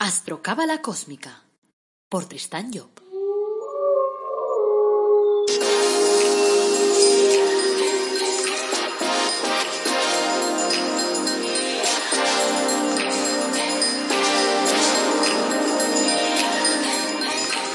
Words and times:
Astrocábala 0.00 0.80
Cósmica 0.80 1.42
por 2.08 2.24
Tristán 2.26 2.70
Job. 2.72 2.88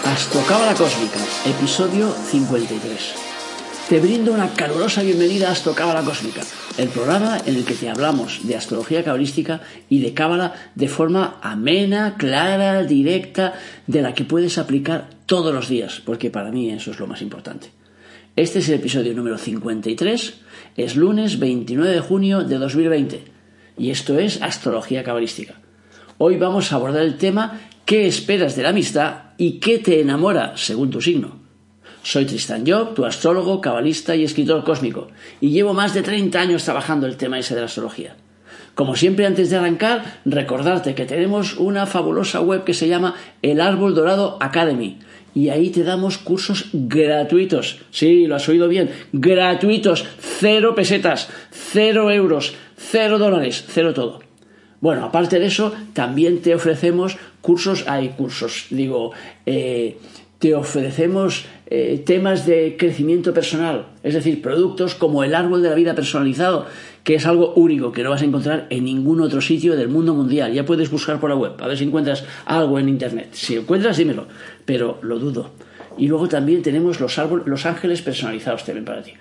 Astrocábala 0.06 0.76
Cósmica, 0.76 1.20
episodio 1.46 2.10
53. 2.32 3.23
Te 3.90 4.00
brindo 4.00 4.32
una 4.32 4.54
calurosa 4.54 5.04
bienvenida 5.04 5.50
a 5.50 5.52
Astrocábala 5.52 6.04
Cósmica, 6.04 6.42
el 6.78 6.88
programa 6.88 7.38
en 7.46 7.56
el 7.56 7.66
que 7.66 7.74
te 7.74 7.90
hablamos 7.90 8.48
de 8.48 8.56
astrología 8.56 9.04
cabalística 9.04 9.60
y 9.90 10.00
de 10.00 10.14
cábala 10.14 10.54
de 10.74 10.88
forma 10.88 11.38
amena, 11.42 12.16
clara, 12.18 12.84
directa, 12.84 13.54
de 13.86 14.02
la 14.02 14.14
que 14.14 14.24
puedes 14.24 14.58
aplicar 14.58 15.10
todos 15.26 15.54
los 15.54 15.68
días, 15.68 16.02
porque 16.06 16.32
para 16.32 16.50
mí 16.50 16.70
eso 16.72 16.92
es 16.92 17.00
lo 17.00 17.08
más 17.08 17.22
importante. 17.22 17.72
Este 18.38 18.60
es 18.60 18.70
el 18.70 18.76
episodio 18.76 19.14
número 19.14 19.38
53, 19.38 20.34
es 20.78 20.96
lunes 20.96 21.38
29 21.38 21.94
de 21.94 22.00
junio 22.00 22.44
de 22.46 22.58
2020 22.58 23.26
y 23.78 23.90
esto 23.90 24.18
es 24.18 24.42
astrología 24.42 25.04
cabalística. 25.04 25.56
Hoy 26.18 26.38
vamos 26.38 26.72
a 26.72 26.78
abordar 26.78 27.04
el 27.04 27.18
tema 27.18 27.60
¿Qué 27.86 28.08
esperas 28.08 28.56
de 28.56 28.64
la 28.64 28.70
amistad 28.70 29.34
y 29.38 29.60
qué 29.60 29.78
te 29.78 30.00
enamora 30.00 30.54
según 30.56 30.90
tu 30.90 31.02
signo? 31.02 31.43
Soy 32.04 32.26
Tristan 32.26 32.66
Job, 32.68 32.96
tu 32.96 33.06
astrólogo, 33.06 33.62
cabalista 33.62 34.14
y 34.14 34.26
escritor 34.26 34.66
cósmico, 34.66 35.08
y 35.40 35.52
llevo 35.52 35.74
más 35.74 35.94
de 35.94 36.02
30 36.02 36.38
años 36.38 36.66
trabajando 36.66 37.08
el 37.08 37.16
tema 37.16 37.40
ese 37.40 37.56
de 37.56 37.62
la 37.62 37.68
astrología. 37.68 38.18
Como 38.76 38.98
siempre, 38.98 39.26
antes 39.26 39.50
de 39.50 39.56
arrancar, 39.56 40.20
recordarte 40.26 40.96
que 40.96 41.06
tenemos 41.06 41.56
una 41.56 41.86
fabulosa 41.86 42.42
web 42.42 42.66
que 42.66 42.74
se 42.74 42.90
llama 42.90 43.16
El 43.42 43.62
Árbol 43.62 43.96
Dorado 43.96 44.38
Academy. 44.42 45.00
Y 45.34 45.50
ahí 45.50 45.70
te 45.70 45.84
damos 45.84 46.18
cursos 46.18 46.66
gratuitos. 46.74 47.80
Sí, 47.92 48.28
lo 48.28 48.36
has 48.36 48.50
oído 48.50 48.68
bien. 48.68 48.90
Gratuitos. 49.14 50.06
Cero 50.20 50.76
pesetas. 50.76 51.30
Cero 51.52 52.12
euros. 52.12 52.54
Cero 52.76 53.18
dólares. 53.18 53.64
Cero 53.68 53.94
todo. 53.94 54.20
Bueno, 54.82 55.06
aparte 55.06 55.40
de 55.40 55.46
eso, 55.46 55.74
también 55.94 56.42
te 56.42 56.54
ofrecemos 56.54 57.18
cursos, 57.40 57.86
hay 57.88 58.10
cursos, 58.10 58.66
digo, 58.70 59.12
eh, 59.46 59.98
te 60.44 60.56
ofrecemos 60.56 61.46
eh, 61.68 62.04
temas 62.06 62.46
de 62.46 62.76
crecimiento 62.78 63.34
personal, 63.34 63.86
es 64.04 64.14
decir, 64.14 64.42
productos 64.42 64.94
como 64.94 65.24
el 65.24 65.36
árbol 65.36 65.64
de 65.64 65.70
la 65.70 65.76
vida 65.76 65.96
personalizado, 65.96 66.66
que 67.06 67.16
es 67.16 67.26
algo 67.26 67.54
único 67.54 67.94
que 67.94 68.04
no 68.04 68.10
vas 68.10 68.24
a 68.24 68.26
encontrar 68.26 68.68
en 68.70 68.84
ningún 68.84 69.22
otro 69.22 69.40
sitio 69.40 69.78
del 69.78 69.88
mundo 69.88 70.14
mundial. 70.14 70.52
Ya 70.52 70.66
puedes 70.66 70.92
buscar 70.92 71.22
por 71.22 71.30
la 71.30 71.38
web, 71.38 71.54
a 71.62 71.68
ver 71.68 71.78
si 71.78 71.86
encuentras 71.86 72.26
algo 72.44 72.78
en 72.78 72.90
internet. 72.90 73.30
Si 73.32 73.56
encuentras, 73.56 73.96
dímelo, 73.96 74.28
pero 74.66 75.00
lo 75.02 75.18
dudo. 75.18 75.52
Y 75.98 76.10
luego 76.10 76.28
también 76.28 76.62
tenemos 76.62 77.00
los, 77.00 77.18
los 77.46 77.66
ángeles 77.66 78.02
personalizados 78.02 78.66
también 78.66 78.84
para 78.84 79.02
ti. 79.02 79.14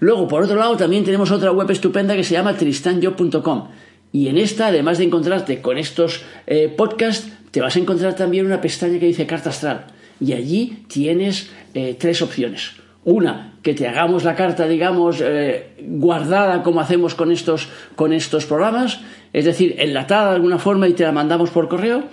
Luego, 0.00 0.26
por 0.26 0.42
otro 0.42 0.56
lado, 0.56 0.76
también 0.76 1.04
tenemos 1.04 1.30
otra 1.30 1.52
web 1.52 1.70
estupenda 1.70 2.16
que 2.16 2.24
se 2.24 2.34
llama 2.34 2.56
tristanyo.com. 2.56 3.68
Y 4.10 4.26
en 4.26 4.36
esta, 4.36 4.66
además 4.66 4.98
de 4.98 5.04
encontrarte 5.04 5.60
con 5.60 5.78
estos 5.78 6.24
eh, 6.48 6.74
podcasts, 6.76 7.30
te 7.52 7.60
vas 7.60 7.76
a 7.76 7.78
encontrar 7.78 8.16
también 8.16 8.46
una 8.46 8.60
pestaña 8.60 8.98
que 8.98 9.06
dice 9.06 9.26
carta 9.26 9.50
astral 9.50 9.94
y 10.20 10.32
allí 10.32 10.84
tienes 10.88 11.50
eh, 11.74 11.96
tres 11.98 12.22
opciones. 12.22 12.72
Una, 13.04 13.54
que 13.62 13.74
te 13.74 13.86
hagamos 13.86 14.24
la 14.24 14.34
carta, 14.34 14.66
digamos, 14.66 15.20
eh, 15.20 15.74
guardada 15.80 16.62
como 16.62 16.80
hacemos 16.80 17.14
con 17.14 17.30
estos, 17.30 17.68
con 17.94 18.12
estos 18.12 18.46
programas, 18.46 19.00
es 19.32 19.44
decir, 19.44 19.76
enlatada 19.78 20.30
de 20.30 20.36
alguna 20.36 20.58
forma 20.58 20.88
y 20.88 20.92
te 20.92 21.04
la 21.04 21.12
mandamos 21.12 21.50
por 21.50 21.68
correo, 21.68 22.04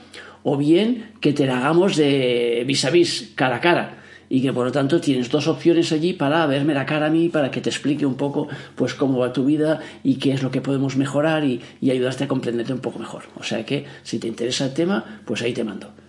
o 0.44 0.58
bien 0.58 1.12
que 1.20 1.34
te 1.34 1.46
la 1.46 1.58
hagamos 1.58 1.96
de 1.96 2.64
vis 2.68 2.86
a 2.86 2.90
vis, 2.90 3.32
cara 3.36 3.56
a 3.56 3.60
cara, 3.60 3.98
y 4.30 4.42
que 4.42 4.54
por 4.54 4.66
lo 4.66 4.72
tanto 4.72 5.00
tienes 5.00 5.30
dos 5.30 5.48
opciones 5.48 5.92
allí 5.92 6.14
para 6.14 6.46
verme 6.48 6.74
la 6.74 6.86
cara 6.86 7.08
a 7.08 7.10
mí, 7.10 7.30
para 7.30 7.50
que 7.50 7.62
te 7.62 7.70
explique 7.70 8.06
un 8.06 8.16
poco 8.16 8.48
pues 8.76 8.94
cómo 8.94 9.20
va 9.20 9.34
tu 9.34 9.46
vida 9.46 9.80
y 10.04 10.16
qué 10.16 10.34
es 10.34 10.44
lo 10.44 10.52
que 10.52 10.62
podemos 10.62 10.96
mejorar 10.98 11.44
y, 11.44 11.62
y 11.82 11.92
ayudarte 11.92 12.26
a 12.26 12.28
comprenderte 12.28 12.74
un 12.74 12.80
poco 12.80 13.00
mejor. 13.00 13.24
O 13.40 13.44
sea 13.44 13.66
que 13.66 13.86
si 14.04 14.20
te 14.20 14.28
interesa 14.28 14.66
el 14.66 14.74
tema, 14.74 15.22
pues 15.26 15.42
ahí 15.42 15.54
te 15.54 15.64
mando. 15.64 16.03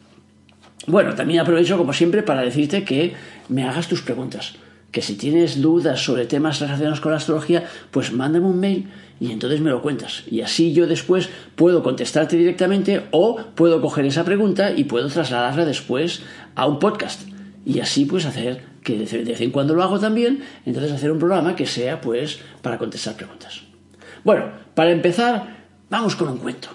Bueno, 0.86 1.14
también 1.14 1.40
aprovecho 1.40 1.78
como 1.78 1.94
siempre 1.94 2.22
para 2.22 2.42
decirte 2.42 2.84
que 2.84 3.14
me 3.48 3.64
hagas 3.64 3.88
tus 3.88 4.02
preguntas. 4.02 4.54
Que 4.90 5.00
si 5.00 5.16
tienes 5.16 5.60
dudas 5.62 6.04
sobre 6.04 6.26
temas 6.26 6.60
relacionados 6.60 7.00
con 7.00 7.12
la 7.12 7.18
astrología, 7.18 7.64
pues 7.90 8.12
mándame 8.12 8.46
un 8.46 8.60
mail 8.60 8.90
y 9.18 9.32
entonces 9.32 9.60
me 9.60 9.70
lo 9.70 9.80
cuentas. 9.80 10.24
Y 10.30 10.42
así 10.42 10.72
yo 10.72 10.86
después 10.86 11.30
puedo 11.56 11.82
contestarte 11.82 12.36
directamente 12.36 13.04
o 13.12 13.38
puedo 13.54 13.80
coger 13.80 14.04
esa 14.04 14.24
pregunta 14.24 14.72
y 14.72 14.84
puedo 14.84 15.08
trasladarla 15.08 15.64
después 15.64 16.22
a 16.54 16.66
un 16.66 16.78
podcast. 16.78 17.22
Y 17.64 17.80
así 17.80 18.04
pues 18.04 18.26
hacer, 18.26 18.62
que 18.82 18.98
de 18.98 19.24
vez 19.24 19.40
en 19.40 19.50
cuando 19.50 19.74
lo 19.74 19.82
hago 19.82 19.98
también, 19.98 20.44
entonces 20.66 20.92
hacer 20.92 21.10
un 21.10 21.18
programa 21.18 21.56
que 21.56 21.66
sea 21.66 22.02
pues 22.02 22.40
para 22.60 22.76
contestar 22.76 23.16
preguntas. 23.16 23.62
Bueno, 24.22 24.50
para 24.74 24.90
empezar, 24.90 25.64
vamos 25.88 26.14
con 26.14 26.28
un 26.28 26.38
cuento. 26.38 26.68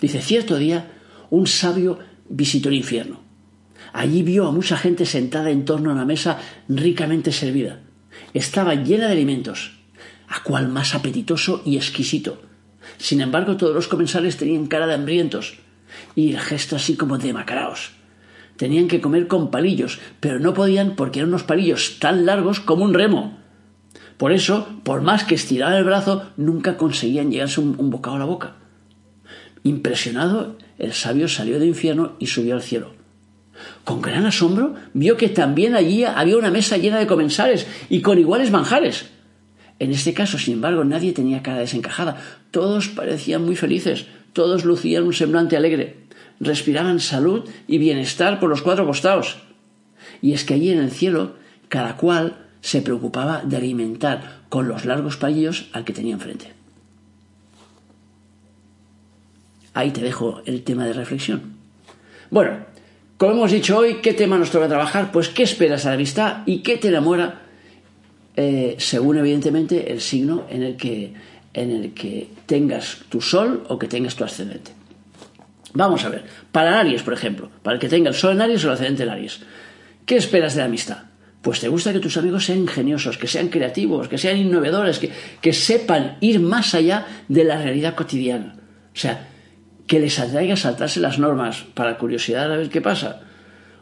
Dice, 0.00 0.22
cierto 0.22 0.56
día, 0.56 0.90
un 1.28 1.46
sabio 1.46 1.98
visitó 2.28 2.70
el 2.70 2.76
infierno 2.76 3.31
Allí 3.92 4.22
vio 4.22 4.46
a 4.46 4.52
mucha 4.52 4.76
gente 4.76 5.06
sentada 5.06 5.50
en 5.50 5.64
torno 5.64 5.90
a 5.90 5.94
una 5.94 6.04
mesa 6.04 6.38
ricamente 6.68 7.32
servida. 7.32 7.80
Estaba 8.34 8.74
llena 8.74 9.06
de 9.06 9.12
alimentos, 9.12 9.78
a 10.28 10.42
cual 10.42 10.68
más 10.68 10.94
apetitoso 10.94 11.62
y 11.64 11.76
exquisito. 11.76 12.42
Sin 12.98 13.20
embargo, 13.20 13.56
todos 13.56 13.74
los 13.74 13.88
comensales 13.88 14.36
tenían 14.36 14.66
cara 14.66 14.86
de 14.86 14.94
hambrientos 14.94 15.54
y 16.14 16.32
el 16.32 16.40
gesto 16.40 16.76
así 16.76 16.96
como 16.96 17.18
de 17.18 17.32
macaraos. 17.32 17.92
Tenían 18.56 18.88
que 18.88 19.00
comer 19.00 19.28
con 19.28 19.50
palillos, 19.50 19.98
pero 20.20 20.38
no 20.38 20.54
podían 20.54 20.94
porque 20.94 21.20
eran 21.20 21.30
unos 21.30 21.42
palillos 21.42 21.98
tan 21.98 22.26
largos 22.26 22.60
como 22.60 22.84
un 22.84 22.94
remo. 22.94 23.38
Por 24.16 24.32
eso, 24.32 24.68
por 24.84 25.02
más 25.02 25.24
que 25.24 25.34
estiraban 25.34 25.76
el 25.76 25.84
brazo, 25.84 26.30
nunca 26.36 26.76
conseguían 26.76 27.30
llegarse 27.30 27.60
un, 27.60 27.74
un 27.78 27.90
bocado 27.90 28.16
a 28.16 28.20
la 28.20 28.24
boca. 28.24 28.56
Impresionado, 29.64 30.56
el 30.78 30.92
sabio 30.92 31.28
salió 31.28 31.58
del 31.58 31.68
infierno 31.68 32.16
y 32.18 32.26
subió 32.26 32.54
al 32.54 32.62
cielo. 32.62 33.01
Con 33.84 34.00
gran 34.00 34.26
asombro 34.26 34.74
vio 34.94 35.16
que 35.16 35.28
también 35.28 35.74
allí 35.74 36.04
había 36.04 36.36
una 36.36 36.50
mesa 36.50 36.76
llena 36.76 36.98
de 36.98 37.06
comensales 37.06 37.66
y 37.88 38.00
con 38.00 38.18
iguales 38.18 38.50
manjares. 38.50 39.06
En 39.78 39.90
este 39.90 40.14
caso, 40.14 40.38
sin 40.38 40.54
embargo, 40.54 40.84
nadie 40.84 41.12
tenía 41.12 41.42
cara 41.42 41.58
desencajada. 41.58 42.16
Todos 42.50 42.88
parecían 42.88 43.44
muy 43.44 43.56
felices, 43.56 44.06
todos 44.32 44.64
lucían 44.64 45.04
un 45.04 45.12
semblante 45.12 45.56
alegre, 45.56 45.96
respiraban 46.38 47.00
salud 47.00 47.48
y 47.66 47.78
bienestar 47.78 48.38
por 48.38 48.48
los 48.48 48.62
cuatro 48.62 48.86
costados. 48.86 49.38
Y 50.20 50.34
es 50.34 50.44
que 50.44 50.54
allí 50.54 50.70
en 50.70 50.78
el 50.78 50.90
cielo, 50.90 51.34
cada 51.68 51.96
cual 51.96 52.46
se 52.60 52.80
preocupaba 52.80 53.42
de 53.44 53.56
alimentar 53.56 54.42
con 54.48 54.68
los 54.68 54.84
largos 54.84 55.16
palillos 55.16 55.68
al 55.72 55.84
que 55.84 55.92
tenía 55.92 56.14
enfrente. 56.14 56.52
Ahí 59.74 59.90
te 59.90 60.02
dejo 60.02 60.42
el 60.44 60.62
tema 60.62 60.84
de 60.84 60.92
reflexión. 60.92 61.54
Bueno, 62.30 62.58
como 63.22 63.34
hemos 63.34 63.52
dicho 63.52 63.78
hoy, 63.78 63.98
¿qué 64.02 64.14
tema 64.14 64.36
nos 64.36 64.50
toca 64.50 64.66
trabajar? 64.66 65.12
Pues 65.12 65.28
qué 65.28 65.44
esperas 65.44 65.86
a 65.86 65.90
la 65.90 65.94
amistad 65.94 66.38
y 66.44 66.58
qué 66.58 66.76
te 66.76 66.88
enamora, 66.88 67.42
eh, 68.34 68.74
según 68.80 69.16
evidentemente 69.16 69.92
el 69.92 70.00
signo 70.00 70.44
en 70.50 70.64
el, 70.64 70.76
que, 70.76 71.14
en 71.54 71.70
el 71.70 71.94
que 71.94 72.30
tengas 72.46 72.98
tu 73.08 73.20
sol 73.20 73.62
o 73.68 73.78
que 73.78 73.86
tengas 73.86 74.16
tu 74.16 74.24
ascendente. 74.24 74.72
Vamos 75.72 76.04
a 76.04 76.08
ver, 76.08 76.24
para 76.50 76.80
Aries, 76.80 77.04
por 77.04 77.14
ejemplo, 77.14 77.48
para 77.62 77.74
el 77.74 77.80
que 77.80 77.88
tenga 77.88 78.08
el 78.08 78.16
sol 78.16 78.32
en 78.32 78.42
Aries 78.42 78.64
o 78.64 78.66
el 78.66 78.74
ascendente 78.74 79.04
en 79.04 79.10
Aries, 79.10 79.38
¿qué 80.04 80.16
esperas 80.16 80.56
de 80.56 80.62
la 80.62 80.66
amistad? 80.66 81.04
Pues 81.42 81.60
te 81.60 81.68
gusta 81.68 81.92
que 81.92 82.00
tus 82.00 82.16
amigos 82.16 82.46
sean 82.46 82.58
ingeniosos, 82.58 83.18
que 83.18 83.28
sean 83.28 83.50
creativos, 83.50 84.08
que 84.08 84.18
sean 84.18 84.36
innovadores, 84.36 84.98
que, 84.98 85.12
que 85.40 85.52
sepan 85.52 86.16
ir 86.18 86.40
más 86.40 86.74
allá 86.74 87.06
de 87.28 87.44
la 87.44 87.62
realidad 87.62 87.94
cotidiana. 87.94 88.56
O 88.92 88.98
sea, 88.98 89.28
que 89.86 90.00
les 90.00 90.18
atraiga 90.18 90.56
saltarse 90.56 91.00
las 91.00 91.18
normas 91.18 91.64
para 91.74 91.98
curiosidad 91.98 92.52
a 92.52 92.56
ver 92.56 92.70
qué 92.70 92.80
pasa. 92.80 93.20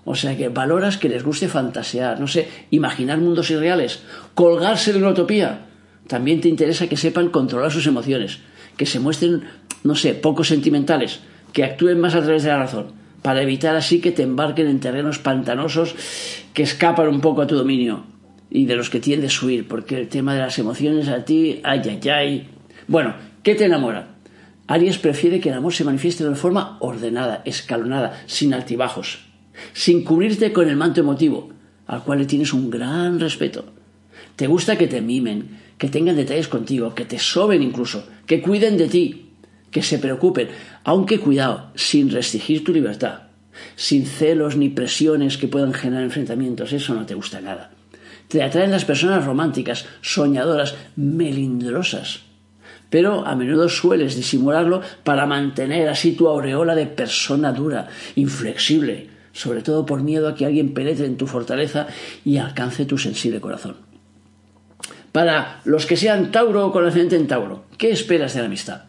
O 0.05 0.15
sea 0.15 0.37
que 0.37 0.49
valoras 0.49 0.97
que 0.97 1.09
les 1.09 1.23
guste 1.23 1.49
fantasear, 1.49 2.21
no 2.21 2.27
sé, 2.27 2.49
imaginar 2.71 3.19
mundos 3.19 3.51
irreales, 3.51 4.03
colgarse 4.35 4.93
de 4.93 4.99
una 4.99 5.11
utopía. 5.11 5.67
También 6.07 6.41
te 6.41 6.49
interesa 6.49 6.89
que 6.89 6.97
sepan 6.97 7.29
controlar 7.29 7.71
sus 7.71 7.87
emociones, 7.87 8.39
que 8.77 8.87
se 8.87 8.99
muestren, 8.99 9.45
no 9.85 9.95
sé, 9.95 10.15
poco 10.15 10.43
sentimentales, 10.43 11.21
que 11.53 11.65
actúen 11.65 12.01
más 12.01 12.15
a 12.15 12.23
través 12.23 12.43
de 12.43 12.49
la 12.49 12.59
razón, 12.59 12.93
para 13.23 13.43
evitar 13.43 13.77
así 13.77 14.01
que 14.01 14.11
te 14.11 14.23
embarquen 14.23 14.67
en 14.67 14.81
terrenos 14.81 15.19
pantanosos 15.19 15.95
que 16.55 16.63
escapan 16.63 17.09
un 17.09 17.21
poco 17.21 17.43
a 17.43 17.47
tu 17.47 17.57
dominio 17.57 18.05
y 18.51 18.67
de 18.67 18.75
los 18.75 18.91
que 18.91 19.01
tiendes 19.01 19.41
a 19.41 19.47
huir, 19.47 19.69
porque 19.69 19.97
el 19.97 20.09
tema 20.09 20.35
de 20.35 20.41
las 20.41 20.59
emociones 20.59 21.09
a 21.09 21.25
ti, 21.25 21.61
ay, 21.63 21.83
ay, 21.85 22.09
ay. 22.09 22.49
Bueno, 22.89 23.15
¿qué 23.43 23.55
te 23.55 23.67
enamora? 23.67 24.09
Aries 24.71 24.99
prefiere 24.99 25.41
que 25.41 25.49
el 25.49 25.57
amor 25.57 25.73
se 25.75 25.83
manifieste 25.83 26.23
de 26.23 26.29
una 26.31 26.39
forma 26.39 26.77
ordenada, 26.79 27.43
escalonada, 27.45 28.23
sin 28.27 28.55
altibajos, 28.55 29.19
sin 29.73 30.05
cubrirte 30.05 30.53
con 30.53 30.69
el 30.69 30.77
manto 30.77 31.01
emotivo, 31.01 31.49
al 31.89 32.05
cual 32.05 32.21
le 32.21 32.27
tienes 32.27 32.53
un 32.53 32.71
gran 32.71 33.19
respeto. 33.19 33.65
Te 34.37 34.47
gusta 34.47 34.79
que 34.79 34.87
te 34.87 35.01
mimen, 35.01 35.59
que 35.77 35.89
tengan 35.89 36.15
detalles 36.15 36.47
contigo, 36.47 36.95
que 36.95 37.05
te 37.05 37.19
soben 37.19 37.65
incluso, 37.65 38.07
que 38.27 38.41
cuiden 38.41 38.77
de 38.77 38.87
ti. 38.87 39.27
que 39.73 39.83
se 39.83 39.99
preocupen, 39.99 40.49
aunque 40.83 41.21
cuidado, 41.21 41.71
sin 41.77 42.11
restringir 42.11 42.65
tu 42.65 42.73
libertad, 42.73 43.23
sin 43.77 44.05
celos 44.05 44.57
ni 44.57 44.69
presiones 44.69 45.37
que 45.37 45.47
puedan 45.47 45.73
generar 45.73 46.03
enfrentamientos, 46.03 46.73
eso 46.73 46.95
no 46.95 47.07
te 47.07 47.15
gusta 47.15 47.41
nada. 47.41 47.71
Te 48.27 48.43
atraen 48.43 48.73
las 48.73 48.85
personas 48.85 49.25
románticas, 49.25 49.87
soñadoras, 50.01 50.75
melindrosas. 50.97 52.30
Pero 52.91 53.27
a 53.27 53.35
menudo 53.37 53.69
sueles 53.69 54.17
disimularlo 54.17 54.83
para 55.05 55.27
mantener 55.27 55.89
así 55.89 56.13
tu 56.13 56.29
aureola 56.29 56.75
de 56.75 56.87
persona 56.87 57.53
dura, 57.53 57.89
inflexible, 58.17 59.09
sobre 59.33 59.63
todo 59.63 59.87
por 59.87 60.03
miedo 60.03 60.29
a 60.29 60.35
que 60.35 60.45
alguien 60.45 60.75
penetre 60.75 61.07
en 61.07 61.17
tu 61.17 61.27
fortaleza 61.27 61.87
y 62.25 62.39
alcance 62.39 62.85
tu 62.85 62.99
sensible 62.99 63.41
corazón. 63.41 63.77
Para 65.13 65.61
los 65.65 65.87
que 65.87 65.97
sean 65.97 66.31
Tauro 66.31 66.67
o 66.67 66.73
con 66.73 66.87
ascendente 66.87 67.17
en 67.17 67.27
Tauro, 67.27 67.65
¿qué 67.79 67.91
esperas 67.91 68.35
de 68.35 68.41
la 68.41 68.47
amistad? 68.47 68.83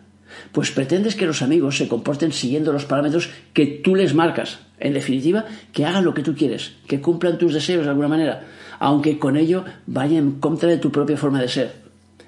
Pues 0.52 0.72
pretendes 0.72 1.16
que 1.16 1.26
los 1.26 1.42
amigos 1.42 1.78
se 1.78 1.88
comporten 1.88 2.32
siguiendo 2.32 2.74
los 2.74 2.86
parámetros 2.86 3.30
que 3.54 3.66
tú 3.66 3.96
les 3.96 4.14
marcas. 4.14 4.60
En 4.80 4.94
definitiva, 4.94 5.46
que 5.74 5.86
hagan 5.86 6.06
lo 6.06 6.14
que 6.14 6.24
tú 6.24 6.36
quieres, 6.36 6.74
que 6.88 7.02
cumplan 7.02 7.38
tus 7.38 7.54
deseos 7.54 7.84
de 7.84 7.90
alguna 7.90 8.08
manera, 8.08 8.48
aunque 8.80 9.20
con 9.20 9.38
ello 9.38 9.64
vaya 9.86 10.18
en 10.18 10.40
contra 10.40 10.70
de 10.70 10.78
tu 10.78 10.92
propia 10.92 11.18
forma 11.18 11.42
de 11.42 11.50
ser. 11.50 11.74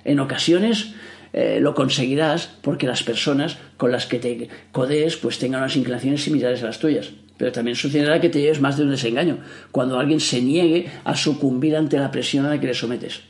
En 0.06 0.20
ocasiones 0.20 0.94
eh, 1.34 1.60
lo 1.60 1.74
conseguirás 1.74 2.48
porque 2.62 2.86
las 2.86 3.02
personas 3.02 3.58
con 3.78 3.92
las 3.92 4.06
que 4.06 4.20
te 4.20 4.50
codees 4.72 5.18
pues 5.18 5.40
tengan 5.40 5.62
unas 5.62 5.76
inclinaciones 5.76 6.24
similares 6.24 6.62
a 6.62 6.68
las 6.68 6.80
tuyas. 6.80 7.12
Pero 7.38 7.52
también 7.52 7.76
sucederá 7.76 8.22
que 8.22 8.30
te 8.30 8.40
lleves 8.40 8.62
más 8.62 8.78
de 8.78 8.84
un 8.84 8.92
desengaño, 8.92 9.40
cuando 9.72 10.00
alguien 10.00 10.20
se 10.20 10.42
niegue 10.42 10.92
a 11.04 11.16
sucumbir 11.16 11.76
ante 11.76 11.98
la 11.98 12.12
presión 12.12 12.46
a 12.46 12.50
la 12.50 12.60
que 12.60 12.68
le 12.68 12.76
sometes. 12.76 13.22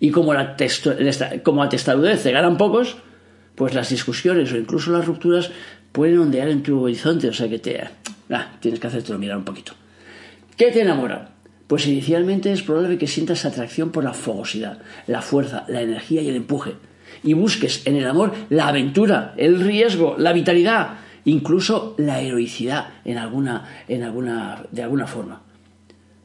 Y 0.00 0.10
como 0.10 0.32
la, 0.32 0.56
como 1.42 1.62
a 1.62 1.68
testarudez 1.68 2.22
te 2.22 2.32
ganan 2.32 2.56
pocos, 2.56 2.96
pues 3.54 3.74
las 3.74 3.90
discusiones 3.90 4.50
o 4.52 4.56
incluso 4.56 4.90
las 4.90 5.04
rupturas 5.04 5.50
pueden 5.92 6.18
ondear 6.18 6.48
en 6.48 6.62
tu 6.62 6.82
horizonte, 6.82 7.28
o 7.28 7.34
sea 7.34 7.50
que 7.50 7.58
te, 7.58 7.82
ah, 8.30 8.52
tienes 8.60 8.80
que 8.80 8.86
hacértelo 8.86 9.18
mirar 9.18 9.36
un 9.36 9.44
poquito. 9.44 9.74
¿Qué 10.56 10.70
te 10.70 10.80
enamora? 10.80 11.32
Pues 11.66 11.86
inicialmente 11.86 12.50
es 12.52 12.62
probable 12.62 12.96
que 12.96 13.06
sientas 13.06 13.44
atracción 13.44 13.90
por 13.92 14.02
la 14.02 14.14
fogosidad, 14.14 14.78
la 15.06 15.20
fuerza, 15.20 15.66
la 15.68 15.82
energía 15.82 16.22
y 16.22 16.28
el 16.28 16.36
empuje, 16.36 16.74
y 17.22 17.34
busques 17.34 17.86
en 17.86 17.96
el 17.96 18.06
amor 18.06 18.32
la 18.48 18.68
aventura, 18.68 19.34
el 19.36 19.60
riesgo, 19.60 20.16
la 20.18 20.32
vitalidad, 20.32 20.98
incluso 21.24 21.94
la 21.98 22.20
heroicidad 22.20 22.88
en 23.04 23.18
alguna, 23.18 23.68
en 23.88 24.02
alguna, 24.02 24.64
de 24.70 24.82
alguna 24.82 25.06
forma. 25.06 25.42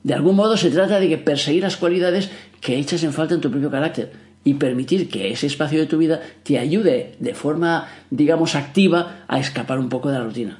De 0.03 0.13
algún 0.13 0.35
modo 0.35 0.55
se 0.55 0.69
trata 0.69 0.99
de 0.99 1.09
que 1.09 1.17
perseguir 1.17 1.63
las 1.63 1.77
cualidades 1.77 2.29
que 2.61 2.77
echas 2.77 3.03
en 3.03 3.13
falta 3.13 3.33
en 3.33 3.41
tu 3.41 3.49
propio 3.49 3.71
carácter 3.71 4.11
y 4.43 4.53
permitir 4.53 5.09
que 5.09 5.31
ese 5.31 5.47
espacio 5.47 5.79
de 5.79 5.87
tu 5.87 5.97
vida 5.97 6.21
te 6.43 6.59
ayude 6.59 7.15
de 7.19 7.33
forma, 7.33 7.87
digamos, 8.11 8.53
activa 8.55 9.25
a 9.27 9.39
escapar 9.39 9.79
un 9.79 9.89
poco 9.89 10.09
de 10.09 10.19
la 10.19 10.23
rutina. 10.23 10.59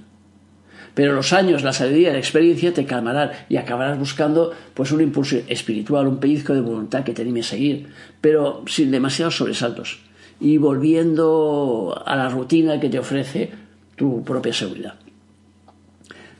Pero 0.95 1.13
los 1.13 1.33
años, 1.33 1.62
la 1.62 1.74
sabiduría, 1.74 2.13
la 2.13 2.18
experiencia 2.18 2.74
te 2.74 2.86
calmarán 2.86 3.31
y 3.50 3.57
acabarás 3.57 4.00
buscando 4.00 4.54
pues 4.74 4.92
un 4.92 5.01
impulso 5.01 5.38
espiritual, 5.48 6.07
un 6.07 6.19
pellizco 6.19 6.54
de 6.54 6.62
voluntad 6.62 7.04
que 7.04 7.13
te 7.13 7.22
anime 7.22 7.42
a 7.42 7.44
seguir, 7.44 7.89
pero 8.22 8.63
sin 8.66 8.89
demasiados 8.92 9.36
sobresaltos 9.36 10.00
y 10.40 10.58
volviendo 10.58 12.04
a 12.06 12.16
la 12.16 12.30
rutina 12.30 12.80
que 12.80 12.90
te 12.90 13.00
ofrece 13.00 13.52
tu 13.96 14.24
propia 14.24 14.54
seguridad. 14.54 14.96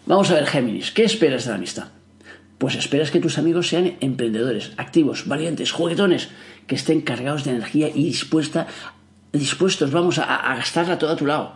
Vamos 0.06 0.30
a 0.30 0.36
ver, 0.36 0.45
Géminis, 0.45 0.92
¿qué 0.92 1.03
esperas 1.03 1.45
de 1.45 1.51
la 1.51 1.56
amistad? 1.56 1.88
Pues 2.57 2.75
esperas 2.75 3.12
que 3.12 3.19
tus 3.19 3.38
amigos 3.38 3.68
sean 3.68 3.94
emprendedores, 4.00 4.74
activos, 4.77 5.27
valientes, 5.27 5.71
juguetones, 5.71 6.30
que 6.68 6.75
estén 6.75 7.01
cargados 7.01 7.44
de 7.44 7.51
energía 7.51 7.89
y 7.89 8.03
dispuestos, 8.03 9.92
vamos, 9.92 10.19
a, 10.19 10.36
a 10.36 10.56
gastarla 10.56 11.00
toda 11.00 11.13
a 11.13 11.18
tu 11.18 11.25
lado, 11.25 11.53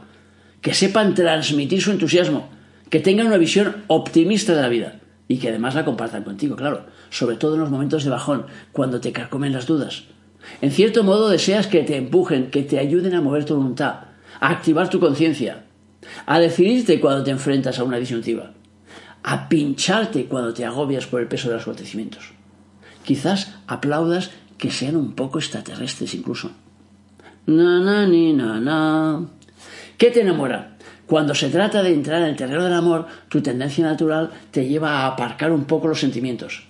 que 0.61 0.73
sepan 0.73 1.13
transmitir 1.13 1.81
su 1.81 1.91
entusiasmo, 1.91 2.49
que 2.89 2.99
tengan 2.99 3.27
una 3.27 3.37
visión 3.37 3.83
optimista 3.87 4.55
de 4.55 4.61
la 4.61 4.69
vida 4.69 4.99
y 5.27 5.37
que 5.37 5.49
además 5.49 5.75
la 5.75 5.85
compartan 5.85 6.23
contigo, 6.23 6.55
claro, 6.55 6.87
sobre 7.11 7.37
todo 7.37 7.53
en 7.53 7.61
los 7.61 7.69
momentos 7.69 8.03
de 8.03 8.09
bajón, 8.09 8.47
cuando 8.71 8.99
te 8.99 9.11
carcomen 9.11 9.53
las 9.53 9.67
dudas. 9.67 10.05
En 10.61 10.71
cierto 10.71 11.03
modo 11.03 11.29
deseas 11.29 11.67
que 11.67 11.83
te 11.83 11.97
empujen, 11.97 12.51
que 12.51 12.63
te 12.63 12.79
ayuden 12.79 13.15
a 13.15 13.21
mover 13.21 13.45
tu 13.45 13.55
voluntad, 13.55 14.01
a 14.39 14.49
activar 14.49 14.89
tu 14.89 14.99
conciencia, 14.99 15.65
a 16.25 16.39
decidirte 16.39 16.99
cuando 16.99 17.23
te 17.23 17.31
enfrentas 17.31 17.79
a 17.79 17.83
una 17.83 17.97
disyuntiva, 17.97 18.53
a 19.23 19.49
pincharte 19.49 20.25
cuando 20.25 20.53
te 20.53 20.65
agobias 20.65 21.07
por 21.07 21.21
el 21.21 21.27
peso 21.27 21.49
de 21.49 21.55
los 21.55 21.63
acontecimientos. 21.63 22.31
Quizás 23.03 23.55
aplaudas 23.67 24.31
que 24.57 24.71
sean 24.71 24.95
un 24.95 25.13
poco 25.13 25.39
extraterrestres 25.39 26.13
incluso. 26.13 26.51
Na, 27.45 27.79
na, 27.79 28.05
na, 28.05 28.59
na. 28.59 29.25
¿Qué 29.97 30.11
te 30.11 30.21
enamora? 30.21 30.77
Cuando 31.07 31.33
se 31.33 31.49
trata 31.49 31.81
de 31.81 31.91
entrar 31.91 32.21
en 32.21 32.29
el 32.29 32.35
terreno 32.35 32.63
del 32.63 32.73
amor, 32.73 33.07
tu 33.29 33.41
tendencia 33.41 33.83
natural 33.83 34.29
te 34.51 34.67
lleva 34.67 34.91
a 34.91 35.07
aparcar 35.07 35.51
un 35.51 35.65
poco 35.65 35.87
los 35.87 35.99
sentimientos. 35.99 36.67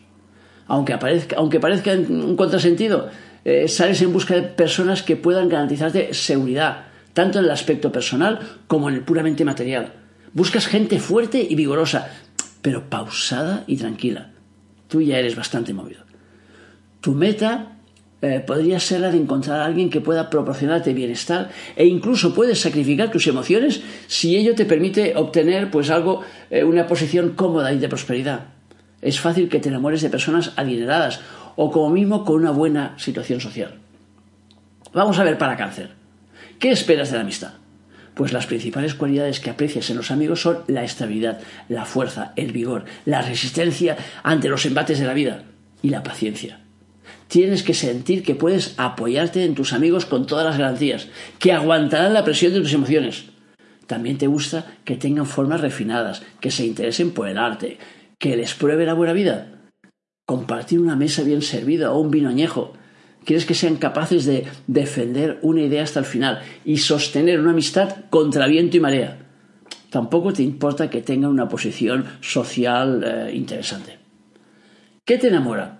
Aunque, 0.67 0.93
aparezca, 0.93 1.35
aunque 1.35 1.59
parezca 1.59 1.91
un 1.91 2.37
contrasentido, 2.37 3.09
eh, 3.45 3.67
sales 3.67 4.01
en 4.01 4.13
busca 4.13 4.35
de 4.35 4.43
personas 4.43 5.03
que 5.03 5.15
puedan 5.15 5.49
garantizarte 5.49 6.13
seguridad, 6.13 6.87
tanto 7.13 7.39
en 7.39 7.45
el 7.45 7.51
aspecto 7.51 7.91
personal 7.91 8.39
como 8.67 8.89
en 8.89 8.95
el 8.95 9.01
puramente 9.01 9.45
material. 9.45 9.93
Buscas 10.33 10.67
gente 10.67 10.99
fuerte 10.99 11.45
y 11.49 11.55
vigorosa, 11.55 12.09
pero 12.61 12.89
pausada 12.89 13.63
y 13.67 13.77
tranquila. 13.77 14.31
Tú 14.87 15.01
ya 15.01 15.17
eres 15.17 15.35
bastante 15.35 15.73
movido. 15.73 16.03
Tu 17.01 17.13
meta 17.13 17.79
eh, 18.21 18.43
podría 18.45 18.79
ser 18.81 18.99
la 18.99 19.11
de 19.11 19.17
encontrar 19.17 19.61
a 19.61 19.65
alguien 19.65 19.89
que 19.89 20.01
pueda 20.01 20.29
proporcionarte 20.29 20.93
bienestar 20.93 21.49
e 21.77 21.85
incluso 21.85 22.33
puedes 22.33 22.59
sacrificar 22.59 23.11
tus 23.11 23.27
emociones 23.27 23.81
si 24.07 24.35
ello 24.35 24.55
te 24.55 24.65
permite 24.65 25.13
obtener 25.15 25.71
pues 25.71 25.89
algo, 25.89 26.21
eh, 26.49 26.65
una 26.65 26.85
posición 26.85 27.29
cómoda 27.29 27.71
y 27.71 27.79
de 27.79 27.87
prosperidad. 27.87 28.47
Es 29.01 29.21
fácil 29.21 29.47
que 29.47 29.59
te 29.59 29.69
enamores 29.69 30.01
de 30.01 30.09
personas 30.09 30.51
adineradas 30.57 31.21
o 31.55 31.71
como 31.71 31.89
mismo 31.89 32.25
con 32.25 32.35
una 32.35 32.51
buena 32.51 32.97
situación 32.97 33.41
social. 33.41 33.75
Vamos 34.93 35.19
a 35.19 35.23
ver 35.23 35.37
para 35.37 35.57
cáncer. 35.57 35.91
¿Qué 36.59 36.71
esperas 36.71 37.11
de 37.11 37.17
la 37.17 37.21
amistad? 37.21 37.53
Pues 38.15 38.33
las 38.33 38.47
principales 38.47 38.95
cualidades 38.95 39.39
que 39.39 39.49
aprecias 39.49 39.89
en 39.89 39.97
los 39.97 40.11
amigos 40.11 40.41
son 40.41 40.59
la 40.67 40.83
estabilidad, 40.83 41.39
la 41.69 41.85
fuerza, 41.85 42.33
el 42.35 42.51
vigor, 42.51 42.85
la 43.05 43.21
resistencia 43.21 43.97
ante 44.23 44.49
los 44.49 44.65
embates 44.65 44.99
de 44.99 45.05
la 45.05 45.13
vida 45.13 45.43
y 45.81 45.89
la 45.89 46.03
paciencia. 46.03 46.59
Tienes 47.27 47.63
que 47.63 47.73
sentir 47.73 48.23
que 48.23 48.35
puedes 48.35 48.73
apoyarte 48.77 49.45
en 49.45 49.55
tus 49.55 49.71
amigos 49.71 50.05
con 50.05 50.25
todas 50.25 50.45
las 50.45 50.57
garantías, 50.57 51.07
que 51.37 51.53
aguantarán 51.53 52.13
la 52.13 52.25
presión 52.25 52.53
de 52.53 52.61
tus 52.61 52.73
emociones. 52.73 53.25
También 53.85 54.17
te 54.17 54.27
gusta 54.27 54.65
que 54.83 54.97
tengan 54.97 55.25
formas 55.25 55.61
refinadas, 55.61 56.23
que 56.39 56.51
se 56.51 56.65
interesen 56.65 57.11
por 57.11 57.27
el 57.27 57.37
arte, 57.37 57.77
que 58.17 58.35
les 58.35 58.53
pruebe 58.53 58.85
la 58.85 58.95
buena 58.95 59.13
vida. 59.13 59.58
Compartir 60.29 60.79
una 60.79 60.95
mesa 60.95 61.23
bien 61.23 61.41
servida 61.41 61.91
o 61.91 61.99
un 61.99 62.11
vino 62.11 62.29
añejo, 62.29 62.73
Quieres 63.25 63.47
que 63.47 63.55
sean 63.55 63.77
capaces 63.77 64.25
de 64.25 64.45
defender 64.67 65.39
una 65.41 65.61
idea 65.61 65.81
hasta 65.81 65.99
el 65.99 66.05
final 66.05 66.41
y 66.63 66.77
sostener 66.77 67.39
una 67.39 67.49
amistad 67.49 67.95
contra 68.11 68.45
viento 68.45 68.77
y 68.77 68.79
marea. 68.79 69.17
Tampoco 69.89 70.31
te 70.31 70.43
importa 70.43 70.87
que 70.91 71.01
tengan 71.01 71.31
una 71.31 71.49
posición 71.49 72.05
social 72.21 73.03
eh, 73.03 73.35
interesante. 73.35 73.97
¿Qué 75.03 75.17
te 75.17 75.29
enamora? 75.29 75.79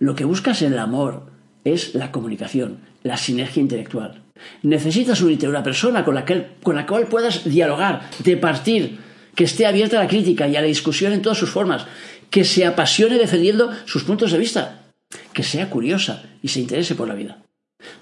Lo 0.00 0.16
que 0.16 0.24
buscas 0.24 0.62
en 0.62 0.72
el 0.72 0.80
amor 0.80 1.30
es 1.62 1.94
la 1.94 2.10
comunicación, 2.10 2.80
la 3.04 3.16
sinergia 3.16 3.60
intelectual. 3.60 4.24
Necesitas 4.64 5.22
unirte 5.22 5.46
a 5.46 5.50
una 5.50 5.62
persona 5.62 6.04
con 6.04 6.16
la, 6.16 6.24
con 6.64 6.74
la 6.74 6.84
cual 6.84 7.06
puedas 7.06 7.44
dialogar, 7.44 8.10
departir, 8.24 8.98
que 9.34 9.44
esté 9.44 9.66
abierta 9.66 9.98
a 9.98 10.02
la 10.02 10.08
crítica 10.08 10.46
y 10.48 10.56
a 10.56 10.60
la 10.60 10.66
discusión 10.66 11.12
en 11.12 11.22
todas 11.22 11.38
sus 11.38 11.50
formas, 11.50 11.86
que 12.34 12.42
se 12.42 12.66
apasione 12.66 13.16
defendiendo 13.16 13.70
sus 13.84 14.02
puntos 14.02 14.32
de 14.32 14.38
vista 14.38 14.90
que 15.32 15.44
sea 15.44 15.70
curiosa 15.70 16.24
y 16.42 16.48
se 16.48 16.58
interese 16.58 16.96
por 16.96 17.06
la 17.06 17.14
vida. 17.14 17.38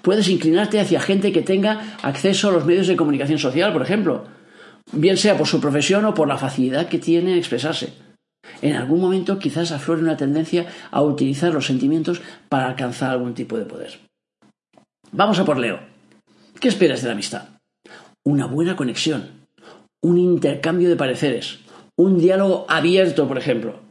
Puedes 0.01 0.27
inclinarte 0.27 0.79
hacia 0.79 0.99
gente 0.99 1.31
que 1.31 1.43
tenga 1.43 1.97
acceso 2.01 2.49
a 2.49 2.51
los 2.51 2.65
medios 2.65 2.87
de 2.87 2.95
comunicación 2.95 3.37
social, 3.37 3.71
por 3.71 3.83
ejemplo, 3.83 4.25
bien 4.91 5.17
sea 5.17 5.37
por 5.37 5.45
su 5.45 5.61
profesión 5.61 6.05
o 6.05 6.15
por 6.15 6.27
la 6.27 6.39
facilidad 6.39 6.87
que 6.87 6.97
tiene 6.97 7.33
en 7.33 7.37
expresarse. 7.37 7.93
En 8.63 8.75
algún 8.75 9.01
momento 9.01 9.37
quizás 9.37 9.71
aflore 9.71 10.01
una 10.01 10.17
tendencia 10.17 10.65
a 10.89 11.03
utilizar 11.03 11.53
los 11.53 11.67
sentimientos 11.67 12.23
para 12.49 12.65
alcanzar 12.65 13.11
algún 13.11 13.35
tipo 13.35 13.59
de 13.59 13.65
poder. 13.65 13.99
Vamos 15.11 15.37
a 15.37 15.45
por 15.45 15.59
Leo. 15.59 15.79
¿Qué 16.59 16.69
esperas 16.69 17.03
de 17.03 17.07
la 17.09 17.13
amistad? 17.13 17.49
Una 18.25 18.47
buena 18.47 18.75
conexión, 18.75 19.45
un 20.01 20.17
intercambio 20.17 20.89
de 20.89 20.95
pareceres, 20.95 21.59
un 21.95 22.17
diálogo 22.17 22.65
abierto, 22.67 23.27
por 23.27 23.37
ejemplo, 23.37 23.82